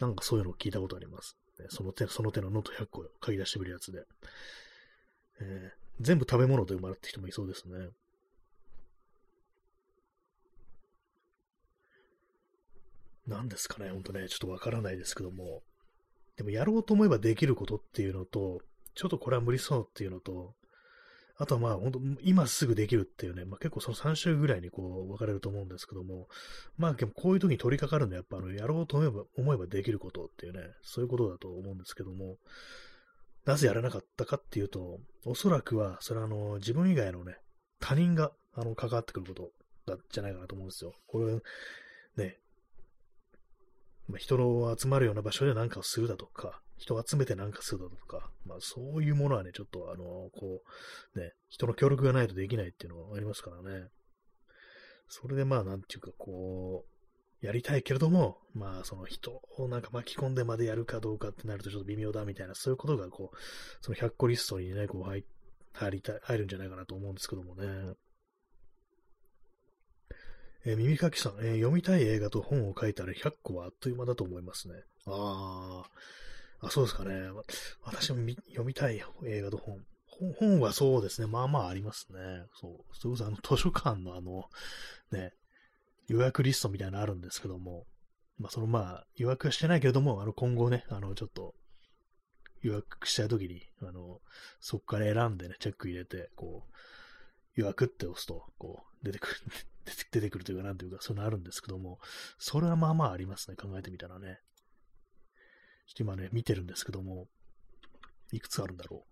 [0.00, 1.36] なんかそういうのを聞いたことあります。
[1.58, 4.04] ね、その手、その手のノート100個書き出してくるやつで。
[5.40, 7.90] えー、全部食べ物で生まれた人もいそうですね。
[13.26, 15.62] 何ですかね、ほんとね、ちょっとわからないですけども。
[16.36, 18.60] でもやろうと思えばできることっていうのと、
[18.94, 20.54] ちょっとこれは無理そうっていうのと、
[21.36, 26.28] あとはまあ、本当今すぐできるっていうね、まあ結構その3週ぐらいにこう分かれると思うんですけども、
[26.78, 32.36] まあでもこういう時に取り掛かるのはやっぱあの、やろうと思えば、思えばできることっていうね、そういうことだと思うんですけども、
[33.44, 37.36] なぜやらなかったかっていうと、おそらくは、それはあの、自分以外のね、
[37.80, 39.50] 他人が、あの、関わってくること
[39.86, 40.94] だじゃないかなと思うんですよ。
[41.06, 41.34] これ、
[42.16, 42.38] ね、
[44.08, 50.62] ま、人の集まるような場所で何かをするだとか、人を集めて何かするだとか、まあそういうものはね、ちょっとあの、こ
[51.14, 53.88] う、ね、人の協力がないとできないっていうのはありますからね。
[55.08, 56.84] それでまあなんていうかこ
[57.42, 63.36] う、やりたいけれども、まあその人をなんか巻き込んでまでやるかどうかってなるとちょっと微妙だみたいな、そういうことがこう、
[63.80, 65.24] その100個リストにね、こう入
[65.74, 67.94] 入りたい、入るんじゃないかなと思うんですけどもね。
[70.66, 74.74] えー、耳かきさん、えー、読みたい映画と本を書いたら100個はあっという間だと思いますね。
[75.06, 75.90] ああ、
[76.66, 77.14] あ、そうですかね。
[77.82, 79.78] 私も読みたい映画と本。
[80.38, 81.26] 本はそうですね。
[81.26, 82.18] まあまあありますね。
[82.60, 82.96] そう。
[82.96, 84.44] それこそあの図書館のあの、
[85.10, 85.32] ね、
[86.06, 87.84] 予約リストみたいなのあるんですけども、
[88.38, 91.54] まあそのまあ予約はしてないけれども、あの今後ね、あのちょっと
[92.64, 94.20] 予約したいときに、あの、
[94.60, 99.34] そこから選んでね、チェック入れて、こう、予約って押すと、こう、出てくる
[100.12, 101.98] 出てくるというか、なんていうか、そういうのあるんですけども、
[102.38, 104.38] それはまあまあありますね、考えてみたらね。
[105.86, 107.28] ちょっと今ね、見てるんですけども、
[108.32, 109.04] いくつあるんだろ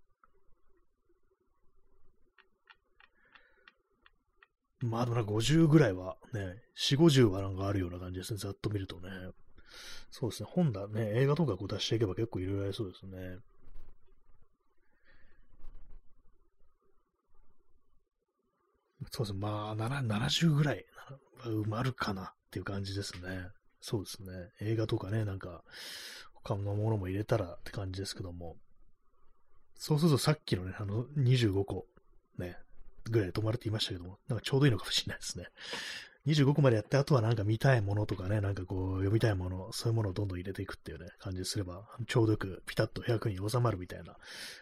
[4.82, 4.86] う。
[4.86, 9.10] まあ、でもな50ぐらいはね、4、50はなんかあるような感じですね、ざっと見るとね。
[10.10, 13.38] そうですね、本だね、映画とかこう出していけば結構いろいろありそうですね。
[19.10, 19.38] そうですね。
[19.40, 20.84] まあ、70ぐらい
[21.44, 23.48] 埋まるかなっていう感じですね。
[23.80, 24.50] そうですね。
[24.60, 25.64] 映画とかね、なんか、
[26.42, 28.56] 他のものも入れたらって感じですけども。
[29.74, 31.86] そうするとさっきのね、あの、25個、
[32.38, 32.56] ね、
[33.10, 35.46] ぐらい止まるっていましたけども、なんかちょうどいいのかもしれないですね。
[36.26, 44.16] 25個までやって、あとはなんか見たいものとかね、なんかこう、読みたいもの、そういうものをどんどん入れていくっていうね、感じすれば、ちょうどよくピタッと100に収まるみたいな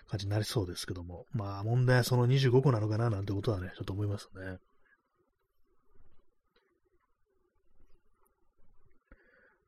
[0.09, 4.59] 感じになりそうですけども、まあ問題はその25個なのかななんてことはね、ちょっと思いますね。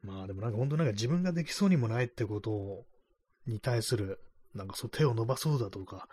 [0.03, 2.85] まあでもなんか本当なんか自分ができそうにもないってことを
[3.47, 4.21] に対する、
[4.55, 6.09] なんかそう手を伸ばそうだとか、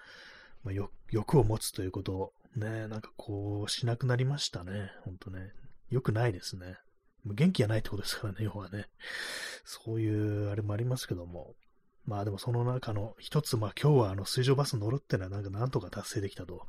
[0.63, 4.91] まあ、欲を持つということをね、なんかこうしなくなりましたね。
[5.03, 5.51] ほんとね。
[5.89, 6.77] 良くないですね。
[7.25, 8.87] 元気がないってことですからね、 要はね。
[9.65, 11.55] そういうあれもありますけども。
[12.05, 16.65] まあでもその中の一つ、まあ今日はあの水上バス乗るってのはなんかなんとか達成できたと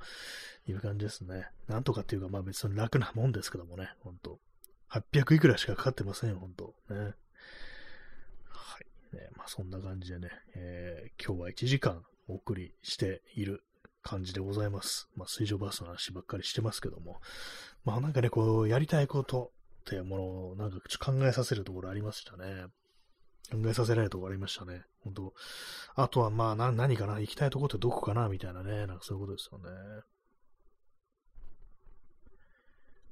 [0.67, 1.49] いう感じですね。
[1.67, 4.39] なんとかっていうかまあ別に楽なもんですけどもね、ほんと。
[4.91, 6.75] 800いくらしかかかってませんよ、ほんと。
[6.91, 6.97] ね。
[8.49, 8.79] は
[9.13, 9.17] い。
[9.17, 13.63] ね、まあそんな感じでね、えー、今日は1時間お送りしている
[14.03, 15.09] 感じでございます。
[15.17, 17.21] まあ水上バスの話ばっかりしてますけども。
[17.85, 22.67] まあなんかね、こう、やりたいことっていうものをなんかちょっと考えさせるところありましたね。
[23.51, 24.83] 考えさせられるところありましたね。
[25.05, 25.35] 本当
[25.95, 28.87] あとはまあ、何かな、行きたいとこってどこかな、みたいなね。
[28.87, 29.71] なんかそういうことですよね。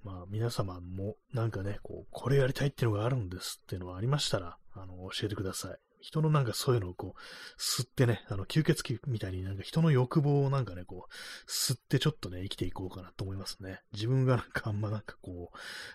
[0.05, 5.79] まあ皆様もなんかね、こう、これやりたいっていうのがあるんですっていうのはありましたら、あの、教えてください。
[6.01, 7.21] 人のなんかそういうのをこう、
[7.61, 13.81] 吸ってね、あの、吸血鬼みたいになんか人の欲望をなんかね、こう、吸ってちょっとね、生きていこうかなと思いますね。
[13.93, 15.51] 自分がなんかあんまなんかこ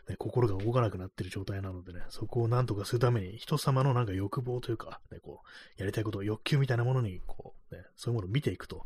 [0.08, 8.86] う、ね、心が動かなくなってる状態なのでね、そこをなんとかするために、人様のなんか欲望というか、ね、こう、やりたいこと、欲求みたいなものに、こう、ね、そういうものを見ていくと、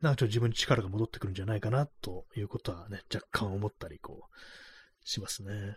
[0.00, 4.34] なんかちょっと自分に力が戻ってくるんじゃないかな、ということはね、若干思ったり、こう、
[5.04, 5.76] しますね。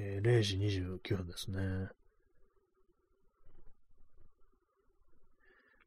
[0.00, 1.88] えー、0時29分ですね。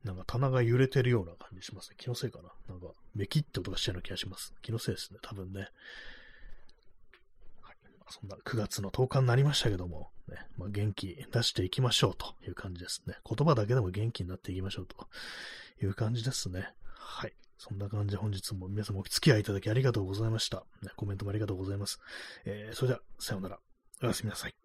[0.04, 1.96] なんか棚が揺れてるような感じしますね。
[1.98, 2.50] 気のせいかな。
[2.68, 4.54] なんか、めきって音がしたような気がします。
[4.62, 5.20] 気のせいですね。
[5.22, 5.68] 多分ね。
[7.62, 7.76] はい、
[8.10, 13.16] そんな9月の10日になりましたけども、ねまあ、元気出していきましょうという感じですね。
[13.24, 15.08] 言葉だけでも元気になっていきましょうと
[15.84, 16.74] いう感じですね。
[16.96, 17.34] はい。
[17.60, 20.64] そんな感じで本日も皆様お付き合いいただきありがとうございました。
[20.96, 22.00] コメントもありがとうございます。
[22.46, 23.60] えー、それでは、さようなら。
[24.02, 24.61] おやすみなさい。